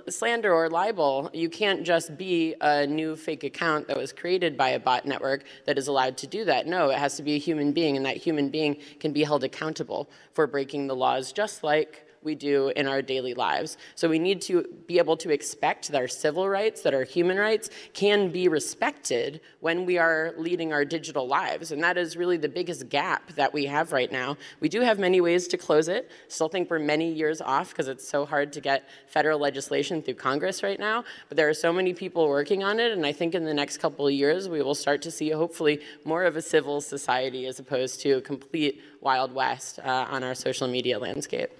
[0.09, 1.29] slander or libel.
[1.33, 5.43] You can't just be a new fake account that was created by a bot network
[5.67, 6.65] that is allowed to do that.
[6.65, 9.43] No, it has to be a human being, and that human being can be held
[9.43, 13.77] accountable for breaking the laws, just like we do in our daily lives.
[13.95, 17.37] So we need to be able to expect that our civil rights, that our human
[17.37, 21.71] rights can be respected when we are leading our digital lives.
[21.71, 24.37] And that is really the biggest gap that we have right now.
[24.59, 26.09] We do have many ways to close it.
[26.27, 30.15] Still think we're many years off because it's so hard to get federal legislation through
[30.15, 31.03] Congress right now.
[31.27, 32.91] But there are so many people working on it.
[32.91, 35.81] And I think in the next couple of years, we will start to see hopefully
[36.03, 40.35] more of a civil society as opposed to a complete Wild West uh, on our
[40.35, 41.51] social media landscape.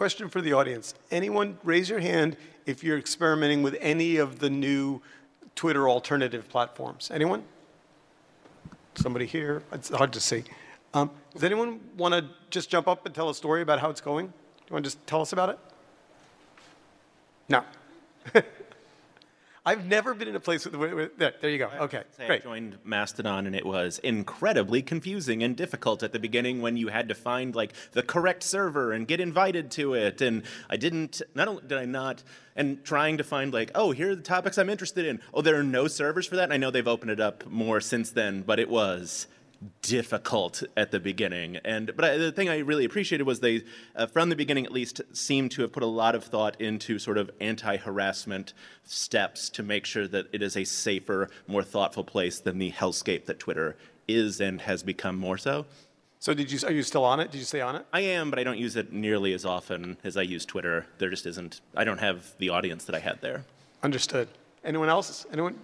[0.00, 0.94] Question for the audience.
[1.10, 5.02] Anyone raise your hand if you're experimenting with any of the new
[5.54, 7.10] Twitter alternative platforms?
[7.12, 7.42] Anyone?
[8.94, 9.62] Somebody here?
[9.72, 10.44] It's hard to see.
[10.94, 14.00] Um, does anyone want to just jump up and tell a story about how it's
[14.00, 14.28] going?
[14.28, 14.32] Do
[14.70, 15.58] you want to just tell us about it?
[17.50, 17.62] No.
[19.64, 21.70] I've never been in a place with, with, with there, there you go.
[21.80, 22.40] Okay, great.
[22.40, 26.88] I joined Mastodon and it was incredibly confusing and difficult at the beginning when you
[26.88, 30.22] had to find like the correct server and get invited to it.
[30.22, 32.22] And I didn't, not only did I not,
[32.56, 35.20] and trying to find like, oh, here are the topics I'm interested in.
[35.34, 36.44] Oh, there are no servers for that.
[36.44, 39.26] And I know they've opened it up more since then, but it was
[39.82, 41.56] difficult at the beginning.
[41.64, 43.62] And but I, the thing I really appreciated was they,
[43.94, 46.98] uh, from the beginning at least, seemed to have put a lot of thought into
[46.98, 52.40] sort of anti-harassment steps to make sure that it is a safer, more thoughtful place
[52.40, 53.76] than the hellscape that Twitter
[54.08, 55.66] is and has become more so.
[56.18, 56.58] So did you?
[56.66, 57.30] Are you still on it?
[57.30, 57.86] Did you stay on it?
[57.92, 60.86] I am, but I don't use it nearly as often as I use Twitter.
[60.98, 61.60] There just isn't.
[61.74, 63.44] I don't have the audience that I had there.
[63.82, 64.28] Understood.
[64.62, 65.24] Anyone else?
[65.32, 65.58] Anyone?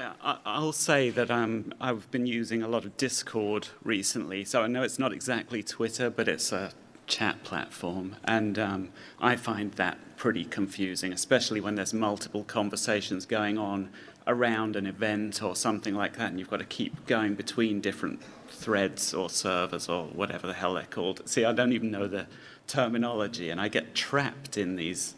[0.00, 4.66] Uh, I'll say that um, I've been using a lot of Discord recently, so I
[4.66, 6.72] know it's not exactly Twitter, but it's a
[7.06, 8.88] chat platform, and um,
[9.20, 13.90] I find that pretty confusing, especially when there's multiple conversations going on
[14.26, 18.22] around an event or something like that, and you've got to keep going between different
[18.48, 21.28] threads or servers or whatever the hell they're called.
[21.28, 22.26] See, I don't even know the
[22.66, 25.14] terminology, and I get trapped in these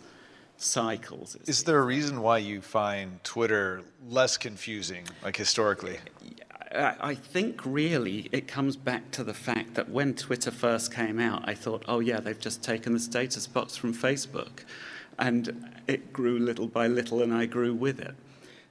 [0.63, 1.37] cycles.
[1.47, 5.99] Is there a reason why you find Twitter less confusing, like historically?
[6.75, 11.47] I think really it comes back to the fact that when Twitter first came out,
[11.47, 14.65] I thought, oh yeah, they've just taken the status box from Facebook.
[15.19, 18.15] And it grew little by little, and I grew with it.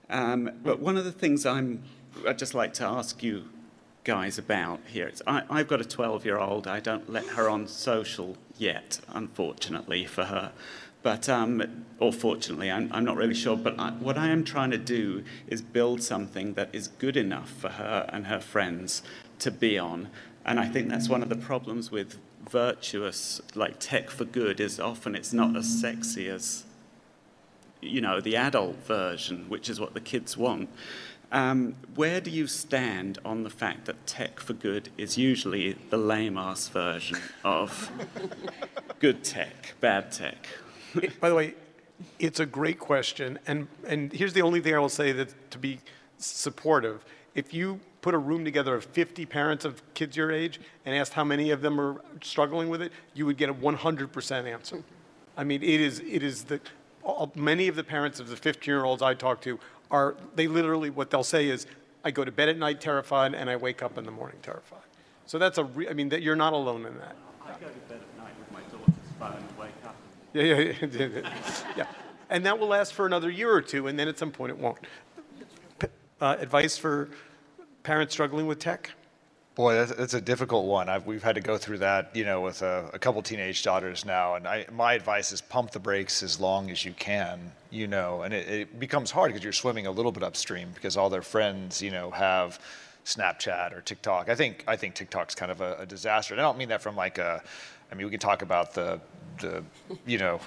[0.10, 1.84] Um, but one of the things I'm,
[2.28, 3.46] I'd just like to ask you
[4.04, 6.68] guys about here I, I've got a 12 year old.
[6.68, 10.52] I don't let her on social yet, unfortunately for her.
[11.04, 13.58] But, um, or fortunately, I'm, I'm, not really sure.
[13.58, 17.50] But I, what I am trying to do is build something that is good enough
[17.50, 19.02] for her and her friends
[19.40, 20.10] to be on.
[20.46, 24.80] And I think that's one of the problems with virtuous, like tech for good, is
[24.80, 26.66] often it's not as sexy as,
[27.82, 30.70] you know, the adult version, which is what the kids want.
[31.32, 35.98] Um, where do you stand on the fact that tech for good is usually the
[35.98, 37.90] lame ass version of
[39.00, 40.48] good tech, bad tech?
[40.96, 41.54] It, by the way,
[42.20, 45.58] it's a great question, and and here's the only thing I will say that to
[45.58, 45.80] be
[46.18, 47.04] supportive.
[47.36, 51.14] If you put a room together of 50 parents of kids your age and asked
[51.14, 54.84] how many of them are struggling with it, you would get a 100% answer.
[55.38, 56.60] I mean, it is it is the
[57.04, 61.10] all, many of the parents of the 15-year-olds I talk to are they literally what
[61.10, 61.68] they'll say is,
[62.04, 64.80] I go to bed at night terrified and I wake up in the morning terrified.
[65.26, 67.16] So that's a re- I mean that you're not alone in that.
[67.44, 69.96] I go to bed at night with my daughter's phone and wake up.
[70.34, 71.34] Yeah, yeah, yeah.
[71.78, 71.86] yeah.
[72.30, 74.58] And that will last for another year or two, and then at some point it
[74.58, 74.78] won't.
[76.22, 77.10] Uh, advice for
[77.84, 78.92] parents struggling with tech?
[79.56, 80.88] Boy, that's, that's a difficult one.
[80.88, 84.06] I've, we've had to go through that, you know, with a, a couple teenage daughters
[84.06, 84.36] now.
[84.36, 88.22] And I, my advice is pump the brakes as long as you can, you know.
[88.22, 91.22] And it, it becomes hard because you're swimming a little bit upstream because all their
[91.22, 92.60] friends, you know, have
[93.04, 94.30] Snapchat or TikTok.
[94.30, 96.34] I think I think TikTok's kind of a, a disaster.
[96.34, 97.42] And I don't mean that from like a.
[97.92, 99.02] I mean, we can talk about the
[99.40, 99.64] the
[100.06, 100.40] you know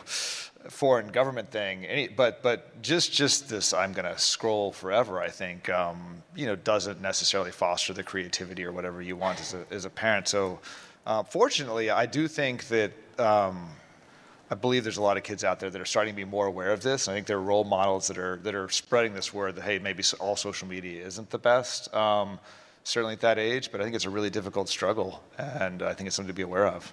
[0.69, 1.85] foreign government thing.
[1.85, 5.21] Any, but but just just this, I'm going to scroll forever.
[5.21, 9.55] I think um, you know doesn't necessarily foster the creativity or whatever you want as
[9.55, 10.29] a as a parent.
[10.29, 10.61] So
[11.07, 12.93] uh, fortunately, I do think that.
[13.19, 13.69] Um,
[14.51, 16.47] I believe there's a lot of kids out there that are starting to be more
[16.47, 17.09] aware of this.
[17.09, 19.79] I think there are role models that are that are spreading this word that hey,
[19.79, 21.93] maybe all social media isn't the best.
[21.95, 22.39] Um,
[22.85, 26.07] certainly at that age, but I think it's a really difficult struggle, and I think
[26.07, 26.93] it's something to be aware of.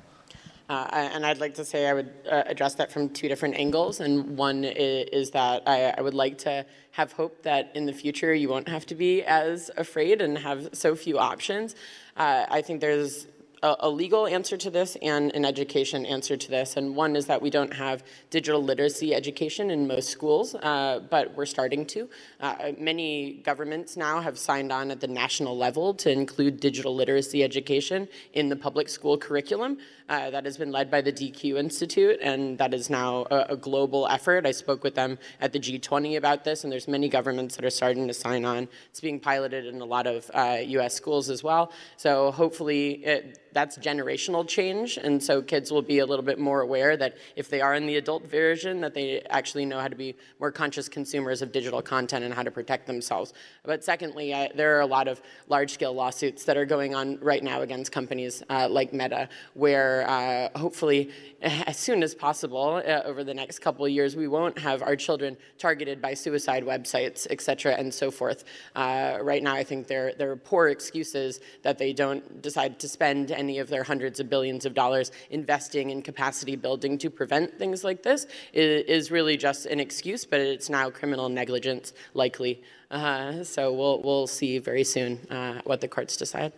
[0.69, 3.99] Uh, and I'd like to say I would uh, address that from two different angles.
[3.99, 8.33] And one is, that I, I, would like to have hope that in the future
[8.33, 11.75] you won't have to be as afraid and have so few options.
[12.15, 13.27] Uh, I think there's
[13.63, 16.77] a, a, legal answer to this and an education answer to this.
[16.77, 21.35] And one is that we don't have digital literacy education in most schools, uh, but
[21.35, 22.09] we're starting to.
[22.39, 27.43] Uh, many governments now have signed on at the national level to include digital literacy
[27.43, 29.77] education in the public school curriculum.
[30.11, 33.55] Uh, that has been led by the DQ Institute, and that is now a, a,
[33.55, 34.45] global effort.
[34.45, 37.69] I spoke with them at the G20 about this, and there's many governments that are
[37.69, 38.67] starting to sign on.
[38.89, 40.95] It's being piloted in a lot of uh, U.S.
[40.95, 41.71] schools as well.
[41.95, 46.59] So hopefully it, that's generational change, and so kids will be a little bit more
[46.59, 49.95] aware that if they are in the adult version, that they actually know how to
[49.95, 53.31] be more conscious consumers of digital content and how to protect themselves.
[53.63, 57.61] But secondly, there are a lot of large-scale lawsuits that are going on right now
[57.61, 63.33] against companies uh, like Meta, where uh, hopefully as soon as possible uh, over the
[63.33, 67.73] next couple of years, we won't have our children targeted by suicide websites, et cetera,
[67.73, 68.43] and so forth.
[68.75, 72.87] Uh, right now, I think there, there are poor excuses that they don't decide to
[72.87, 77.57] spend any of their hundreds of billions of dollars investing in capacity building to prevent
[77.57, 82.61] things like this is, is really just an excuse, but it's now criminal negligence likely.
[82.91, 86.51] Uh, so we'll, we'll see very soon uh, what the courts decide.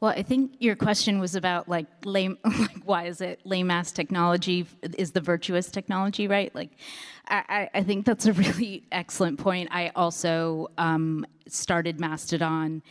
[0.00, 3.92] Well, I think your question was about like lame, like why is it lame ass
[3.92, 4.66] technology
[4.98, 6.54] is the virtuous technology, right?
[6.54, 6.70] Like,
[7.28, 9.70] I, I think that's a really excellent point.
[9.72, 12.82] I also um, started Mastodon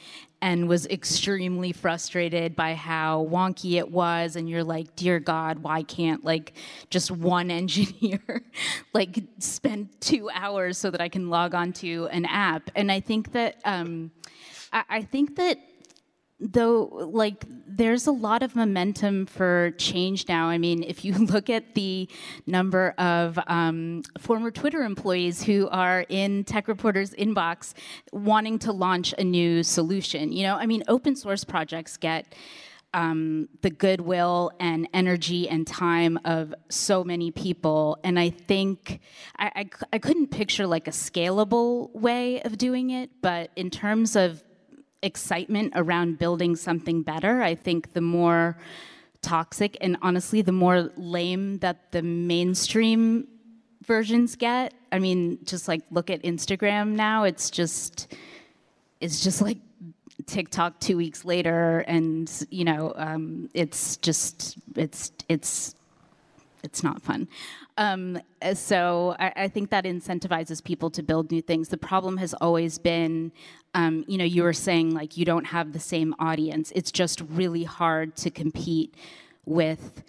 [0.41, 4.35] and was extremely frustrated by how wonky it was.
[4.35, 6.53] And you're like, dear God, why can't like
[6.89, 8.43] just one engineer
[8.93, 12.71] like spend two hours so that I can log on to an app?
[12.75, 14.11] And I think that um,
[14.73, 15.59] I, I think that
[16.39, 21.49] though like there's a lot of momentum for change now i mean if you look
[21.49, 22.09] at the
[22.45, 27.73] number of um, former twitter employees who are in tech reporters inbox
[28.11, 32.35] wanting to launch a new solution you know i mean open source projects get
[32.95, 37.99] um, the goodwill and energy and time of so many people.
[38.05, 39.01] And I think
[39.37, 44.15] I, I, I couldn't picture like a scalable way of doing it, but in terms
[44.15, 44.44] of
[45.01, 47.41] excitement around building something better.
[47.41, 48.57] I think the more
[49.21, 53.27] toxic and honestly, the more lame that the mainstream
[53.85, 54.73] versions get.
[54.91, 58.13] I mean, just like look at Instagram now, it's just
[59.01, 59.57] it's just like
[60.25, 65.75] TikTok two weeks later, and you know, um, it's just it's it's
[66.63, 67.27] it's not fun.
[67.77, 68.19] Um,
[68.53, 71.67] so I, I, think that incentivizes people to build new things.
[71.67, 73.33] The problem has always been,
[73.73, 76.71] um, you know, you were saying like you don't have the same audience.
[76.73, 78.95] It's just really hard to compete
[79.45, 80.03] with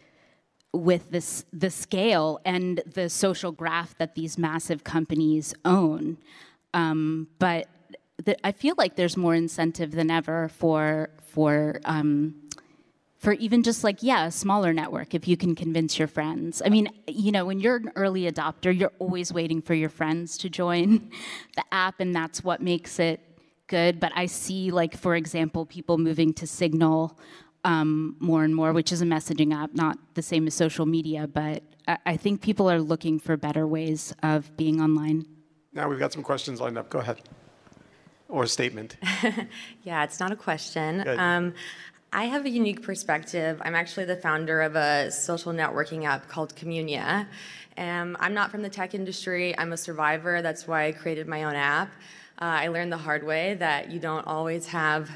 [0.72, 6.18] with this the scale and the social graph that these massive companies own.
[6.72, 7.66] Um, but
[8.24, 12.34] the, I feel like there's more incentive than ever for for um,
[13.18, 16.62] for even just like yeah a smaller network if you can convince your friends.
[16.64, 20.38] I mean you know when you're an early adopter you're always waiting for your friends
[20.38, 21.10] to join
[21.56, 23.20] the app and that's what makes it
[23.66, 23.98] good.
[23.98, 27.18] But i see like for example people moving to signal
[27.64, 31.26] um, more and more which is a messaging app not the same as social media
[31.26, 35.26] but I, I think people are looking for better ways of being online.
[35.72, 36.90] Now we've got some questions lined up.
[36.90, 37.20] Go ahead.
[38.28, 38.96] Or a statement.
[39.82, 41.06] Yeah it's not a question.
[41.18, 41.54] Um,
[42.12, 43.60] I have a unique perspective.
[43.64, 47.26] I'm actually the founder of a social networking app called Communia.
[47.76, 49.58] Um, I'm not from the tech industry.
[49.58, 50.40] I'm a survivor.
[50.40, 51.88] That's why I created my own app.
[52.40, 55.10] Uh, I learned the hard way that you don't always have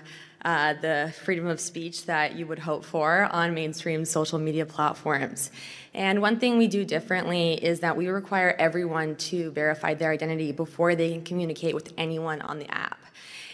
[0.45, 5.51] uh, the freedom of speech that you would hope for on mainstream social media platforms.
[5.95, 10.53] And one thing we do differently is that we require everyone to verify their identity
[10.53, 12.99] before they can communicate with anyone on the app.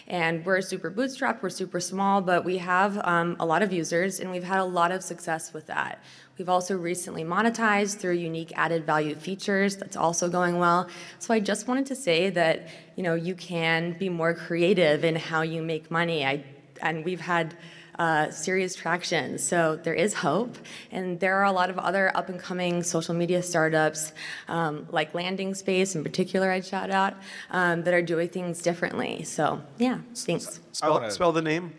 [0.07, 4.21] And we're super bootstrapped, we're super small, but we have um, a lot of users
[4.21, 6.01] and we've had a lot of success with that.
[6.37, 9.75] We've also recently monetized through unique added value features.
[9.75, 10.87] That's also going well.
[11.19, 15.17] So I just wanted to say that, you know, you can be more creative in
[15.17, 16.25] how you make money.
[16.25, 16.45] I,
[16.81, 17.57] and we've had
[17.99, 19.37] uh, serious traction.
[19.37, 20.57] So there is hope.
[20.91, 24.13] And there are a lot of other up and coming social media startups,
[24.47, 27.15] um, like Landing Space in particular, I'd shout out,
[27.51, 29.23] um, that are doing things differently.
[29.23, 30.59] So yeah, thanks.
[30.71, 31.73] Spell, wanna- spell the name.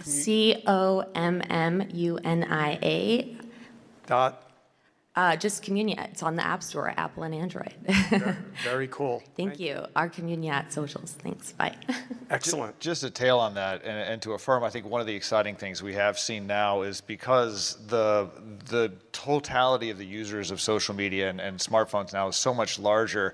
[0.00, 3.36] C O M M U N I A.
[4.06, 4.43] Dot.
[5.16, 6.08] Uh, just Communia.
[6.10, 7.72] It's on the App Store, Apple and Android.
[8.64, 9.22] Very cool.
[9.36, 9.86] Thank you.
[9.94, 11.12] Our Communia at socials.
[11.12, 11.52] Thanks.
[11.52, 11.76] Bye.
[12.30, 12.80] Excellent.
[12.80, 15.54] Just a tail on that, and, and to affirm, I think one of the exciting
[15.54, 18.28] things we have seen now is because the
[18.66, 22.80] the totality of the users of social media and, and smartphones now is so much
[22.80, 23.32] larger,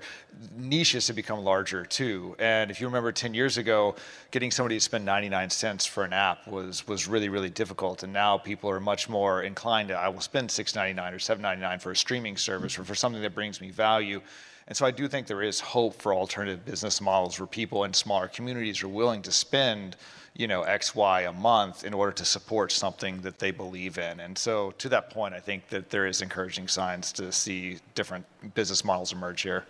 [0.55, 2.35] niches have become larger too.
[2.37, 3.95] And if you remember 10 years ago,
[4.29, 8.03] getting somebody to spend 99 cents for an app was was really really difficult.
[8.03, 11.91] And now people are much more inclined to I will spend 6.99 or 7.99 for
[11.91, 14.21] a streaming service or for something that brings me value.
[14.67, 17.93] And so I do think there is hope for alternative business models where people in
[17.93, 19.97] smaller communities are willing to spend,
[20.35, 24.19] you know, X, Y a month in order to support something that they believe in.
[24.19, 28.25] And so to that point, I think that there is encouraging signs to see different
[28.53, 29.65] business models emerge here.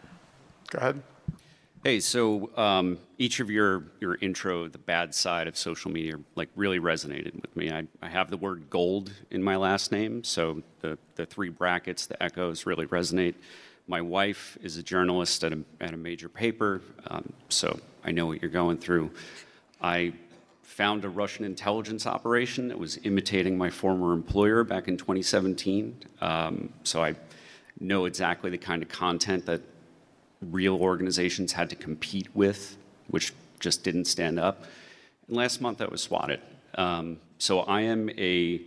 [0.70, 1.02] Go ahead.
[1.84, 6.50] Hey, so um, each of your your intro, the bad side of social media, like
[6.56, 7.72] really resonated with me.
[7.72, 12.06] I, I have the word gold in my last name, so the the three brackets,
[12.06, 13.34] the echoes, really resonate.
[13.88, 18.28] My wife is a journalist at a at a major paper, um, so I know
[18.28, 19.10] what you're going through.
[19.82, 20.14] I
[20.62, 25.96] found a Russian intelligence operation that was imitating my former employer back in 2017.
[26.22, 27.16] Um, so I
[27.80, 29.62] know exactly the kind of content that
[30.42, 32.78] real organizations had to compete with,
[33.08, 34.66] which just didn't stand up.
[35.28, 36.42] And last month I was swatted.
[36.76, 38.62] Um, so I am a,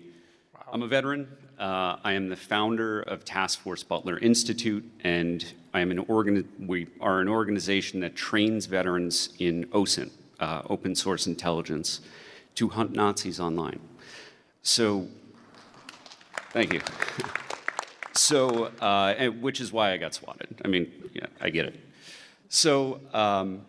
[0.73, 1.29] am a veteran.
[1.59, 6.49] Uh, I am the founder of Task Force Butler Institute, and I am an organ.
[6.59, 10.11] We are an organization that trains veterans in OSINT,
[10.41, 12.01] uh, open source intelligence,
[12.57, 13.81] to hunt Nazis online.
[14.63, 15.07] So,
[16.51, 16.81] thank you.
[18.17, 20.61] So, uh, which is why I got swatted.
[20.65, 21.81] I mean, yeah, I get it.
[22.49, 23.63] So, um,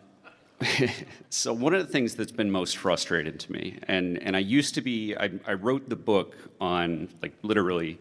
[1.29, 4.75] so one of the things that's been most frustrating to me, and, and I used
[4.75, 7.99] to be, I, I wrote the book on, like literally,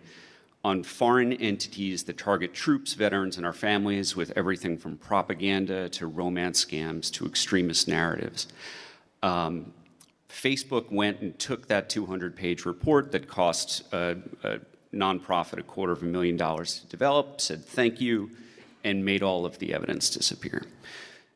[0.65, 6.07] on foreign entities that target troops, veterans, and our families with everything from propaganda to
[6.07, 8.49] romance scams to extremist narratives.
[9.23, 9.73] Um,
[10.29, 14.61] Facebook went and took that 200 page report that cost a, a
[14.95, 18.31] nonprofit a quarter of a million dollars to develop, said thank you,
[18.83, 20.63] and made all of the evidence disappear.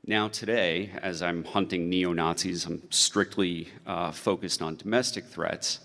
[0.07, 5.81] Now, today, as I'm hunting neo Nazis, I'm strictly uh, focused on domestic threats.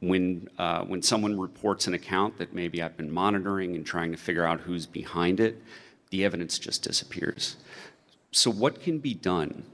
[0.00, 4.16] When, uh, when someone reports an account that maybe I've been monitoring and trying to
[4.16, 5.62] figure out who's behind it,
[6.10, 7.56] the evidence just disappears.
[8.30, 9.64] So, what can be done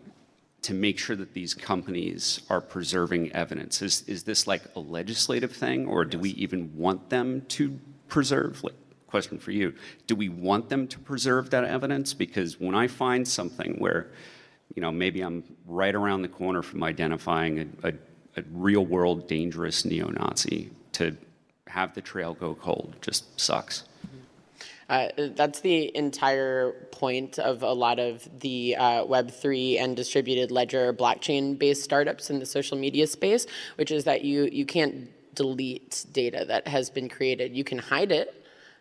[0.65, 3.83] to make sure that these companies are preserving evidence?
[3.83, 8.65] Is, is this like a legislative thing, or do we even want them to preserve?
[8.65, 8.75] Like,
[9.07, 9.75] question for you:
[10.07, 12.15] Do we want them to preserve that evidence?
[12.15, 14.09] Because when I find something where,
[14.75, 17.93] you know, maybe I'm right around the corner from identifying a, a,
[18.39, 21.17] a real-world dangerous neo-Nazi, to
[21.67, 23.85] have the trail go cold just sucks.
[24.89, 30.93] Uh, that's the entire point of a lot of the uh, Web3 and distributed ledger
[30.93, 36.45] blockchain-based startups in the social media space, which is that you you can't delete data
[36.47, 37.57] that has been created.
[37.57, 38.41] You can hide it.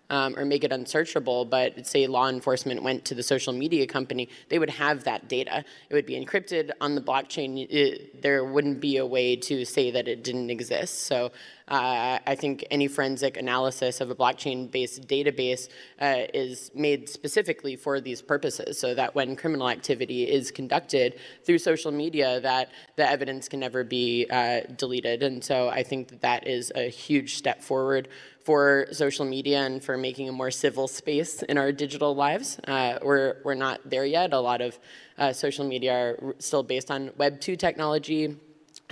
[0.10, 4.30] Um, or make it unsearchable, but say law enforcement went to the social media company,
[4.49, 5.64] they would have that data.
[5.89, 7.66] It would be encrypted on the blockchain.
[7.68, 11.08] It, there wouldn't be a way to say that it didn't exist.
[11.08, 11.32] So
[11.68, 15.70] uh, I think any forensic analysis of a blockchain-based database
[16.01, 21.59] uh, is made specifically for these purposes, so that when criminal activity is conducted through
[21.59, 25.24] social media, that the evidence can never be uh, deleted.
[25.24, 28.09] And so I think that that is a huge step forward
[28.43, 32.59] for social media and for making a more civil space in our digital lives.
[32.68, 34.34] Uh, we're, we're not there yet.
[34.34, 34.78] A lot of
[35.18, 38.36] uh, social media are still based on Web 2 technology.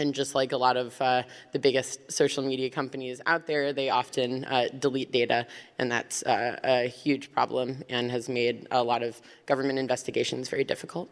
[0.01, 3.89] And just like a lot of uh, the biggest social media companies out there, they
[3.89, 5.45] often uh, delete data,
[5.77, 10.63] and that's uh, a huge problem and has made a lot of government investigations very
[10.63, 11.07] difficult.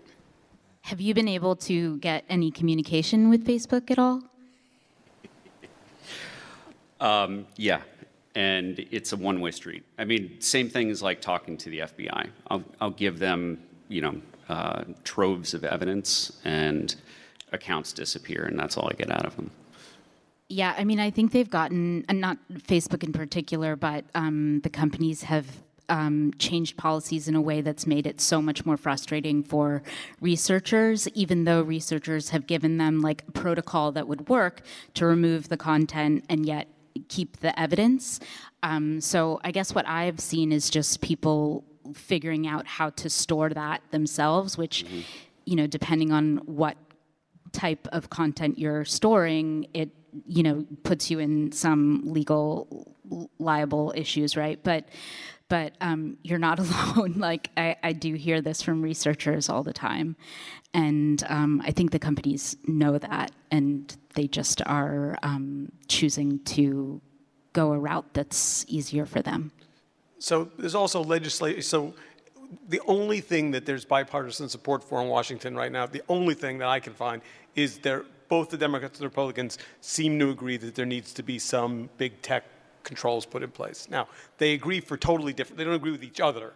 [0.82, 4.24] Have you been able to get any communication with Facebook at all?
[7.00, 7.82] Um, yeah,
[8.36, 9.84] and it's a one-way street.
[9.98, 12.30] I mean, same thing as like talking to the FBI.
[12.48, 16.96] I'll, I'll give them, you know, uh, troves of evidence, and
[17.52, 19.52] accounts disappear, and that's all I get out of them.
[20.47, 24.70] Yeah, I mean, I think they've gotten, and not Facebook in particular, but um, the
[24.70, 25.45] companies have
[25.89, 29.84] um, changed policies in a way that's made it so much more frustrating for
[30.22, 34.62] researchers, even though researchers have given them like a protocol that would work
[34.93, 36.68] to remove the content and yet
[37.10, 38.20] keep the evidence.
[38.64, 43.50] Um, so I guess what I've seen is just people figuring out how to store
[43.50, 45.02] that themselves, which, mm-hmm.
[45.45, 46.76] you know, depending on what
[47.52, 49.89] type of content you're storing, it
[50.28, 52.95] you know puts you in some legal
[53.39, 54.60] liable issues, right?
[54.64, 54.88] But
[55.47, 56.60] but um, you're not
[56.95, 57.16] alone.
[57.18, 60.16] like I, I, do hear this from researchers all the time,
[60.74, 67.02] and um, I think the companies know that, and they just are um, choosing to
[67.54, 69.52] go a route that's easier for them.
[70.20, 71.62] So there's also legislation.
[71.62, 71.93] So
[72.68, 76.58] the only thing that there's bipartisan support for in Washington right now, the only thing
[76.60, 77.22] that I can find
[77.56, 81.24] is there both the Democrats and the Republicans seem to agree that there needs to
[81.24, 82.45] be some big tech
[82.84, 83.88] controls put in place.
[83.89, 86.54] Now, they agree for totally different, they don't agree with each other.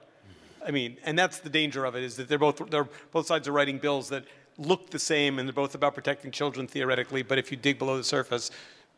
[0.66, 3.48] I mean, and that's the danger of it is that they're both, they're, both sides
[3.48, 4.26] are writing bills that
[4.58, 7.98] look the same and they're both about protecting children theoretically, but if you dig below
[7.98, 8.50] the surface,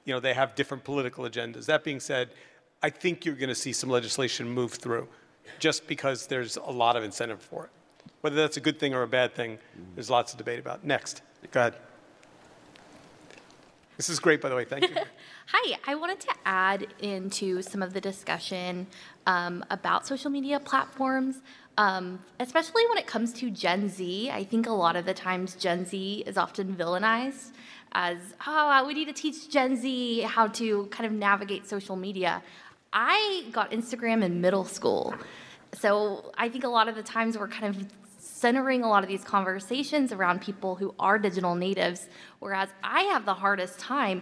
[0.04, 1.66] you know, they have different political agendas.
[1.66, 2.30] That being said,
[2.84, 5.08] I think you're going to see some legislation move through
[5.60, 7.72] just because there's a lot of incentive for it.
[8.22, 9.60] Whether that's a good thing or a bad thing,
[9.96, 10.84] there's lots of debate about.
[10.84, 11.22] Next,
[11.52, 11.76] go ahead.
[13.98, 14.66] This is great, by the way.
[14.66, 14.96] Thank you.
[15.48, 18.88] Hi, I wanted to add into some of the discussion
[19.26, 21.38] um, about social media platforms,
[21.78, 24.32] um, especially when it comes to Gen Z.
[24.32, 27.52] I think a lot of the times Gen Z is often villainized
[27.93, 32.43] as, oh, we need to teach Gen Z how to kind of navigate social media.
[32.96, 35.14] I got Instagram in middle school.
[35.74, 37.86] So I think a lot of the times we're kind of
[38.18, 42.08] centering a lot of these conversations around people who are digital natives,
[42.39, 44.22] whereas I have the hardest time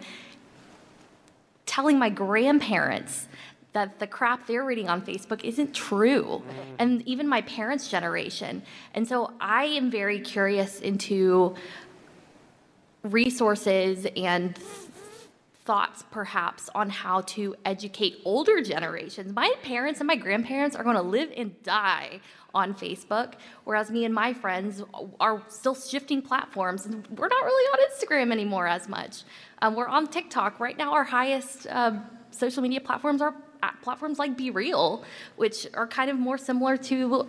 [1.67, 3.27] telling my grandparents
[3.73, 6.75] that the crap they're reading on Facebook isn't true, mm-hmm.
[6.79, 8.63] and even my parents' generation.
[8.93, 11.55] And so I am very curious into
[13.03, 14.57] resources and
[15.65, 19.33] thoughts perhaps on how to educate older generations.
[19.33, 22.19] My parents and my grandparents are going to live and die
[22.53, 23.33] on Facebook,
[23.63, 24.83] whereas me and my friends
[25.19, 29.23] are still shifting platforms, and we're not really on Instagram anymore as much.
[29.61, 30.93] Um, we're on TikTok right now.
[30.93, 31.93] Our highest uh,
[32.31, 33.33] social media platforms are
[33.81, 35.03] platforms like BeReal,
[35.35, 37.27] which are kind of more similar to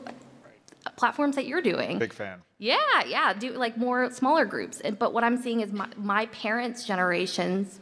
[0.96, 1.98] platforms that you're doing.
[1.98, 2.42] Big fan.
[2.58, 2.76] Yeah,
[3.06, 4.80] yeah, do like more smaller groups.
[4.80, 7.80] And, but what I'm seeing is my, my parents' generations,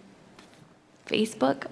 [1.07, 1.67] Facebook,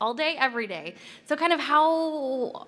[0.00, 0.94] all day, every day.
[1.26, 2.66] So, kind of how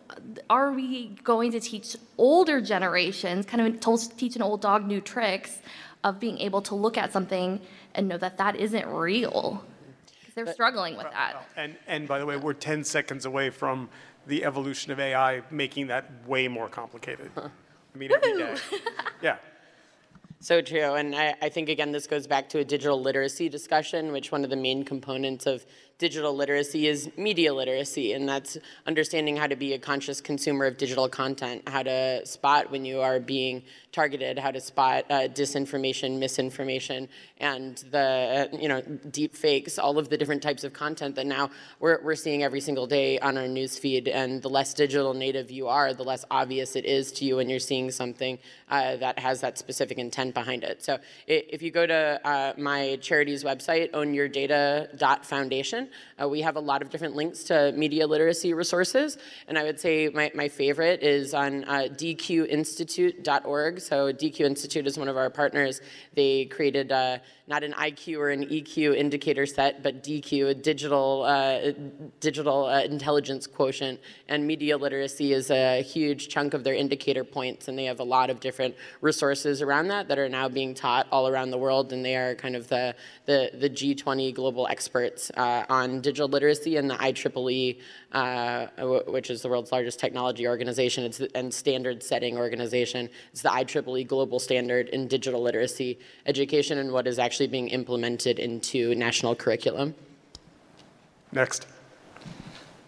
[0.49, 5.59] are we going to teach older generations, kind of teach an old dog new tricks
[6.03, 7.61] of being able to look at something
[7.95, 9.65] and know that that isn't real?
[10.21, 11.47] Because they're struggling with that.
[11.57, 13.89] And, and by the way, we're 10 seconds away from
[14.27, 17.31] the evolution of AI making that way more complicated.
[17.37, 18.57] I mean, every day.
[19.23, 19.37] Yeah.
[20.43, 20.95] So true.
[20.95, 24.43] And I, I, think, again, this goes back to a digital literacy discussion, which one
[24.43, 25.66] of the main components of
[26.01, 30.79] digital literacy is media literacy, and that's understanding how to be a conscious consumer of
[30.79, 36.19] digital content, how to spot when you are being targeted, how to spot uh, disinformation,
[36.19, 37.07] misinformation,
[37.39, 38.81] and the uh, you know
[39.11, 42.61] deep fakes, all of the different types of content that now we're, we're seeing every
[42.61, 44.09] single day on our news feed.
[44.09, 47.51] And the less digital native you are, the less obvious it is to you when
[47.51, 48.39] you're seeing something
[48.71, 50.83] uh, that has that specific intent behind it.
[50.83, 55.89] So if you go to uh, my charity's website, ownyourdata.foundation,
[56.20, 59.18] uh, we have a lot of different links to media literacy resources,
[59.49, 63.80] and I would say my, my favorite is on uh, dqinstitute.org.
[63.80, 65.80] So DQ Institute is one of our partners.
[66.14, 67.18] They created uh,
[67.51, 71.73] not an IQ or an EQ indicator set, but DQ, a digital, uh,
[72.21, 73.99] digital uh, intelligence quotient.
[74.29, 78.05] And media literacy is a huge chunk of their indicator points, and they have a
[78.05, 81.93] lot of different resources around that that are now being taught all around the world,
[81.93, 82.95] and they are kind of the,
[83.27, 87.81] the, the G20 global experts uh, on digital literacy and the IEEE,
[88.13, 88.67] uh,
[89.07, 93.09] which is the world's largest technology organization it's the, and standard setting organization.
[93.33, 97.69] It's the IEEE global standard in digital literacy education and what is actually actually being
[97.69, 99.95] implemented into national curriculum.
[101.33, 101.67] Next.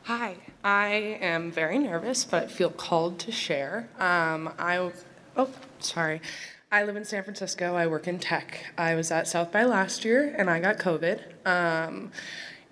[0.03, 3.89] Hi, I am very nervous, but feel called to share.
[3.99, 4.91] Um, I,
[5.37, 5.49] oh,
[5.79, 6.21] sorry.
[6.71, 7.77] I live in San Francisco.
[7.77, 8.73] I work in tech.
[8.77, 11.47] I was at South by last year, and I got COVID.
[11.47, 12.11] Um,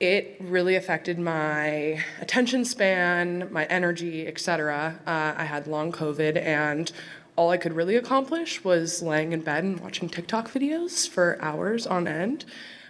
[0.00, 4.98] it really affected my attention span, my energy, etc.
[5.06, 6.90] Uh, I had long COVID, and
[7.36, 11.86] all I could really accomplish was laying in bed and watching TikTok videos for hours
[11.86, 12.46] on end.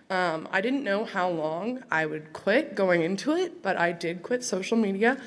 [0.09, 4.23] Um, I didn't know how long I would quit going into it, but I did
[4.23, 5.21] quit social media.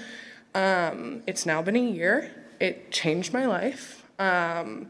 [0.55, 2.31] Um, it's now been a year.
[2.59, 4.05] It changed my life.
[4.19, 4.89] Um,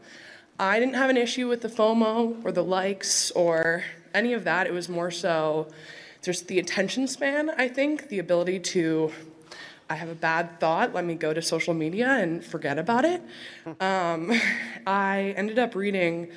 [0.58, 3.82] I didn't have an issue with the FOMO or the likes or
[4.12, 4.66] any of that.
[4.66, 5.68] It was more so
[6.24, 9.12] just the attention span, I think, the ability to,
[9.90, 13.22] I have a bad thought, let me go to social media and forget about it.
[13.80, 14.32] Um,
[14.86, 16.30] I ended up reading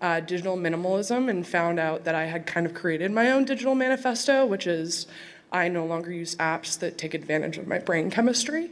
[0.00, 3.74] uh, digital minimalism and found out that I had kind of created my own digital
[3.74, 5.06] manifesto, which is
[5.52, 8.70] I no longer use apps that take advantage of my brain chemistry.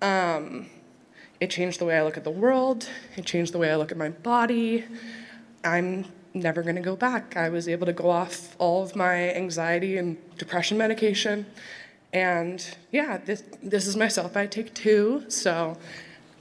[0.00, 0.66] Um,
[1.40, 3.90] it changed the way I look at the world, it changed the way I look
[3.90, 4.84] at my body.
[5.64, 7.36] I'm never going to go back.
[7.36, 11.46] I was able to go off all of my anxiety and depression medication.
[12.12, 14.36] And yeah, this, this is myself.
[14.36, 15.78] I take two, so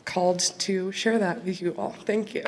[0.06, 1.96] called to share that with you all.
[2.06, 2.44] Thank you.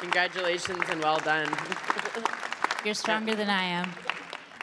[0.00, 1.48] Congratulations and well done.
[2.84, 4.03] You're stronger than I am.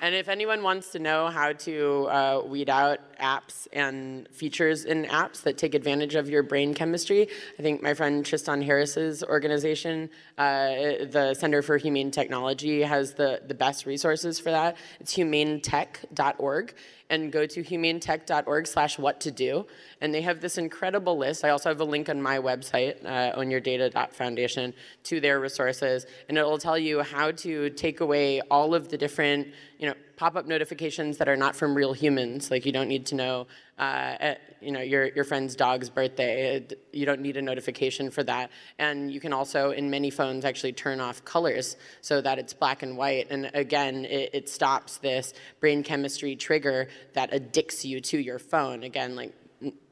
[0.02, 5.06] And if anyone wants to know how to uh, weed out apps and features in
[5.06, 7.28] apps that take advantage of your brain chemistry,
[7.60, 13.43] I think my friend Tristan Harris's organization, uh, the Center for Humane Technology, has the,
[13.45, 14.76] the best resources for that.
[14.99, 16.74] It's humanetech.org
[17.12, 19.68] and go to humanetech.org slash what to do.
[19.99, 21.43] And they have this incredible list.
[21.45, 26.07] I also have a link on my website, uh, ownyourdata.foundation, to their resources.
[26.30, 29.93] And it will tell you how to take away all of the different, you know,
[30.22, 32.51] pop-up notifications that are not from real humans.
[32.51, 33.47] Like you don't need to know,
[33.80, 36.63] uh, you know, your, your friend's dog's birthday.
[36.93, 38.51] You don't need a notification for that.
[38.78, 42.84] And you can also, in many phones, actually turn off colors so that it's black
[42.84, 43.32] and white.
[43.32, 48.84] And again, it, it stops this brain chemistry trigger that addicts you to your phone.
[48.84, 49.34] Again, like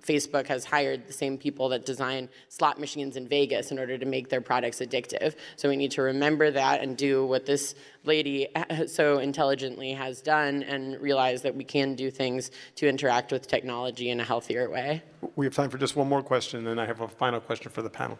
[0.02, 4.06] Facebook has hired the same people that design slot machines in Vegas in order to
[4.06, 5.36] make their products addictive.
[5.56, 8.48] So we need to remember that and do what this lady
[8.88, 14.10] so intelligently has done and realize that we can do things to interact with technology
[14.10, 15.04] in a healthier way.
[15.36, 17.82] We have time for just one more question, and I have a final question for
[17.82, 18.18] the panel.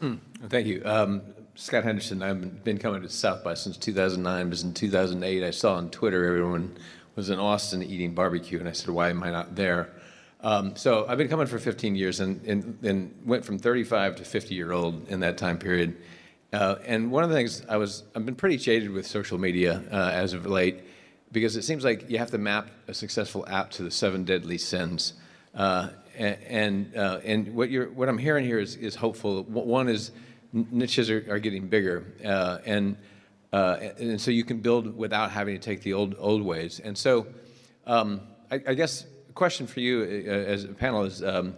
[0.00, 0.18] Mm,
[0.48, 0.82] thank you.
[0.84, 1.22] Um,
[1.54, 4.46] Scott Henderson, I've been coming to South by since 2009.
[4.46, 5.42] It was in 2008.
[5.42, 6.76] I saw on Twitter everyone
[7.14, 9.90] was in Austin eating barbecue, and I said, why am I not there?
[10.40, 14.24] Um, so I've been coming for 15 years and, and, and, went from 35 to
[14.24, 15.96] 50 year old in that time period.
[16.52, 19.82] Uh, and one of the things I was, I've been pretty jaded with social media
[19.90, 20.82] uh, as of late
[21.32, 24.58] because it seems like you have to map a successful app to the seven deadly
[24.58, 25.14] sins.
[25.54, 29.42] Uh, and uh, and what you're what I'm hearing here is, is hopeful.
[29.44, 30.12] One is
[30.52, 32.96] niches are, are getting bigger, uh, and
[33.52, 36.80] uh, and so you can build without having to take the old old ways.
[36.80, 37.26] And so
[37.86, 39.04] um, I, I guess
[39.36, 41.54] question for you uh, as a panel is um,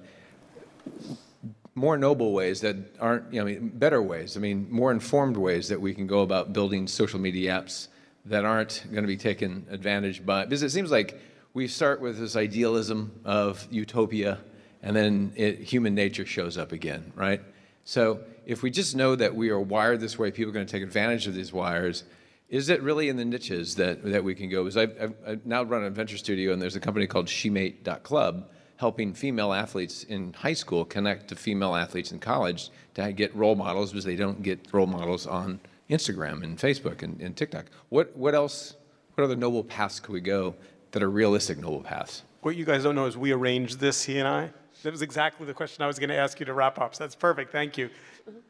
[1.74, 5.36] more noble ways that aren't, you know, I mean, better ways, I mean, more informed
[5.36, 7.88] ways that we can go about building social media apps
[8.26, 10.44] that aren't going to be taken advantage by.
[10.44, 11.18] Because it seems like
[11.54, 14.38] we start with this idealism of utopia,
[14.82, 17.40] and then it, human nature shows up again, right?
[17.84, 20.70] So if we just know that we are wired this way, people are going to
[20.70, 22.04] take advantage of these wires,
[22.48, 24.64] is it really in the niches that, that we can go?
[24.64, 28.48] Because I've, I've, I've now run a venture studio, and there's a company called SheMate.club
[28.76, 33.56] helping female athletes in high school connect to female athletes in college to get role
[33.56, 37.66] models because they don't get role models on Instagram and Facebook and, and TikTok.
[37.88, 38.76] What, what else,
[39.14, 40.54] what other noble paths could we go
[40.92, 42.22] that are realistic noble paths?
[42.42, 44.50] What you guys don't know is we arranged this, he and I.
[44.84, 46.94] That was exactly the question I was going to ask you to wrap up.
[46.94, 47.50] So that's perfect.
[47.50, 47.90] Thank you.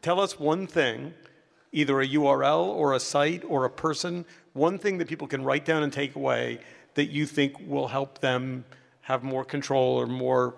[0.02, 1.14] Tell us one thing
[1.72, 5.64] either a URL or a site or a person, one thing that people can write
[5.64, 6.60] down and take away
[6.94, 8.64] that you think will help them
[9.02, 10.54] have more control or more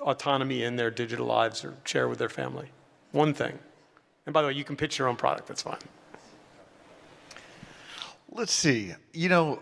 [0.00, 2.68] autonomy in their digital lives or share with their family.
[3.12, 3.58] One thing.
[4.26, 5.78] And by the way, you can pitch your own product, that's fine.
[8.30, 8.94] Let's see.
[9.12, 9.60] You know,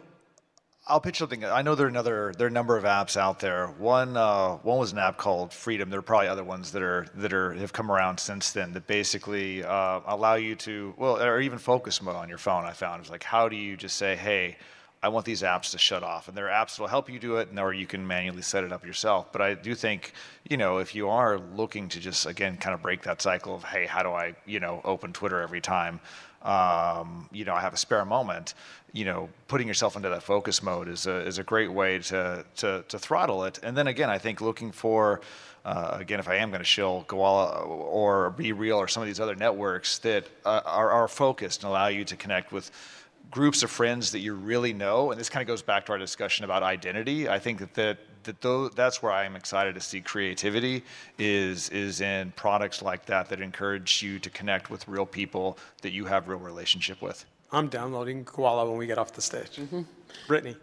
[0.84, 1.44] I'll pitch something.
[1.44, 3.68] I know there are another there are a number of apps out there.
[3.78, 5.90] One uh, one was an app called Freedom.
[5.90, 8.88] There are probably other ones that are that are have come around since then that
[8.88, 12.64] basically uh, allow you to well or even focus mode on your phone.
[12.64, 14.56] I found it's like how do you just say hey.
[15.04, 17.18] I want these apps to shut off, and there are apps that will help you
[17.18, 19.32] do it, and or you can manually set it up yourself.
[19.32, 20.12] But I do think,
[20.48, 23.64] you know, if you are looking to just again kind of break that cycle of,
[23.64, 25.98] hey, how do I, you know, open Twitter every time,
[26.44, 28.54] um, you know, I have a spare moment,
[28.92, 32.44] you know, putting yourself into that focus mode is a, is a great way to,
[32.56, 33.60] to, to throttle it.
[33.62, 35.20] And then again, I think looking for,
[35.64, 39.20] uh, again, if I am going to shill Gowalla or BeReal or some of these
[39.20, 42.70] other networks that uh, are, are focused and allow you to connect with
[43.30, 45.98] groups of friends that you really know, and this kind of goes back to our
[45.98, 47.28] discussion about identity.
[47.28, 50.84] I think that, that that tho- that's where I'm excited to see creativity
[51.18, 55.92] is is in products like that that encourage you to connect with real people that
[55.92, 57.24] you have real relationship with.
[57.52, 59.56] I'm downloading Gowalla when we get off the stage.
[59.56, 59.82] Mm-hmm.
[60.26, 60.56] Brittany.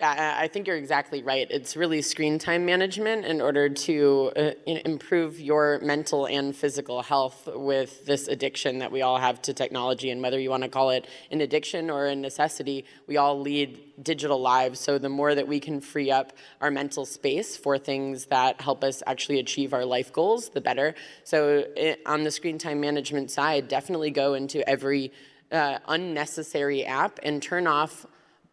[0.00, 1.46] I I think you're exactly right.
[1.50, 7.48] It's really screen time management in order to uh, improve your mental and physical health
[7.52, 10.10] with this addiction that we all have to technology.
[10.10, 13.78] And whether you want to call it an addiction or a necessity, we all lead
[14.02, 14.78] digital lives.
[14.78, 18.84] So the more that we can free up our mental space for things that help
[18.84, 20.94] us actually achieve our life goals, the better.
[21.24, 25.12] So i on the screen time management side, definitely go into every
[25.50, 28.06] uh, unnecessary app and turn off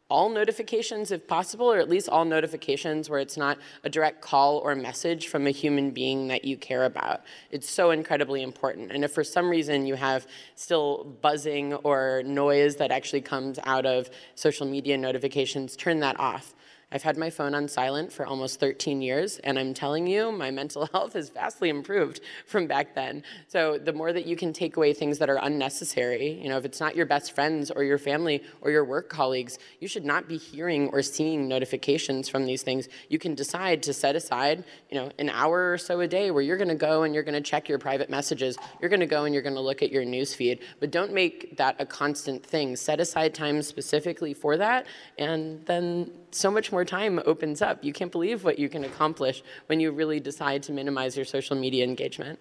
[0.09, 4.59] all notifications if possible, or at least all notifications where it's not a direct call
[4.59, 7.23] or message from a human being that you care about.
[7.49, 8.91] It's so incredibly important.
[8.91, 13.85] And if for some reason you have still buzzing or noise that actually comes out
[13.85, 16.53] of social media notifications, turn that off.
[16.91, 20.51] I've had my phone on silent for almost 13 years, and I'm telling you, my
[20.51, 23.23] mental health has vastly improved from back then.
[23.47, 26.65] So the more that you can take away things that are unnecessary, you know, if
[26.65, 30.27] it's not your best friends or your family or your work colleagues, you should not
[30.27, 32.87] be hearing or seeing notifications from these things.
[33.09, 36.43] You can decide to set aside, you know, an hour or so a day where
[36.43, 38.57] you're going to go and you're going to check your private messages.
[38.79, 41.13] You're going to go and you're going to look at your news feed, but don't
[41.13, 42.75] make that a constant thing.
[42.75, 44.85] Set aside time specifically for that,
[45.17, 47.83] and then so much more time opens up.
[47.83, 51.55] You can't believe what you can accomplish when you really decide to minimize your social
[51.55, 52.39] media engagement.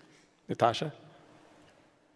[0.49, 0.93] Natasha?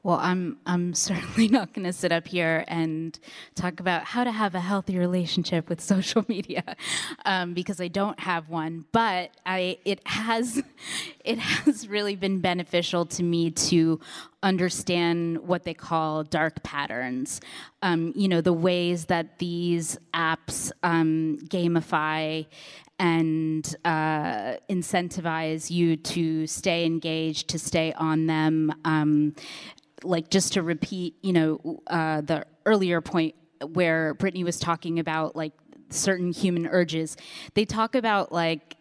[0.02, 3.18] Well, I'm I'm certainly not going to sit up here and
[3.54, 6.76] talk about how to have a healthy relationship with social media
[7.24, 8.84] um, because I don't have one.
[8.92, 10.62] But I it has
[11.28, 14.00] it has really been beneficial to me to
[14.42, 17.40] understand what they call dark patterns.
[17.82, 22.46] Um, you know, the ways that these apps um, gamify
[22.98, 28.72] and uh, incentivize you to stay engaged, to stay on them.
[28.84, 29.34] Um,
[30.02, 33.34] like just to repeat, you know, uh, the earlier point
[33.74, 35.52] where Brittany was talking about like
[35.90, 37.18] certain human urges,
[37.52, 38.76] they talk about like.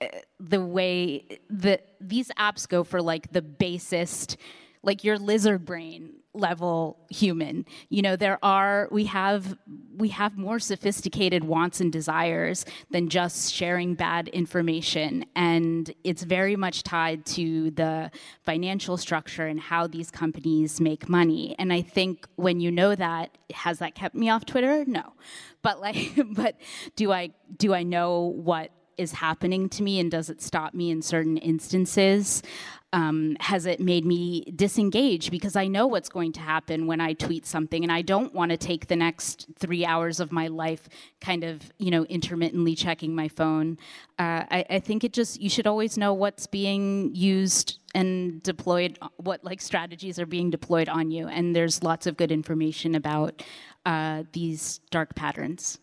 [0.00, 0.06] Uh,
[0.38, 4.36] the way that these apps go for like the basest
[4.82, 7.64] like your lizard brain level human.
[7.88, 9.58] You know there are we have
[9.96, 15.24] we have more sophisticated wants and desires than just sharing bad information.
[15.34, 18.10] And it's very much tied to the
[18.44, 21.56] financial structure and how these companies make money.
[21.58, 24.84] And i think when you know that has that kept me off twitter?
[24.86, 25.14] No.
[25.62, 26.56] But like but
[26.94, 30.90] do i do i know what is happening to me and does it stop me
[30.90, 32.42] in certain instances?
[32.90, 37.12] Um, has it made me disengage because I know what's going to happen when I
[37.12, 40.88] tweet something and I don't want to take the next three hours of my life
[41.20, 43.76] kind of, you know, intermittently checking my phone.
[44.18, 48.98] Uh, I, I think it just, you should always know what's being used and deployed,
[49.16, 51.28] what like strategies are being deployed on you.
[51.28, 53.42] And there's lots of good information about
[53.84, 55.78] uh, these dark patterns.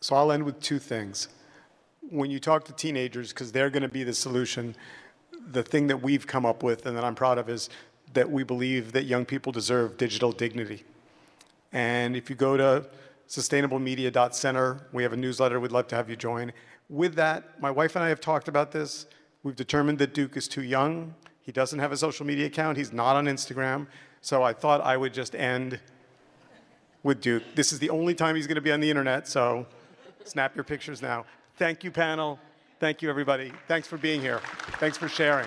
[0.00, 1.28] So I'll end with two things.
[2.10, 4.76] When you talk to teenagers, because they're going to be the solution,
[5.50, 7.70] the thing that we've come up with and that I'm proud of is
[8.12, 10.84] that we believe that young people deserve digital dignity.
[11.72, 12.86] And if you go to
[13.28, 16.52] sustainablemedia.center, we have a newsletter we'd love to have you join.
[16.88, 19.06] With that, my wife and I have talked about this.
[19.42, 21.14] We've determined that Duke is too young.
[21.42, 22.78] He doesn't have a social media account.
[22.78, 23.86] He's not on Instagram.
[24.20, 25.80] So I thought I would just end
[27.02, 27.42] with Duke.
[27.54, 29.66] This is the only time he's going to be on the internet, so
[30.24, 31.26] snap your pictures now.
[31.56, 32.38] Thank you, panel.
[32.80, 33.52] Thank you, everybody.
[33.68, 34.40] Thanks for being here.
[34.78, 35.46] Thanks for sharing.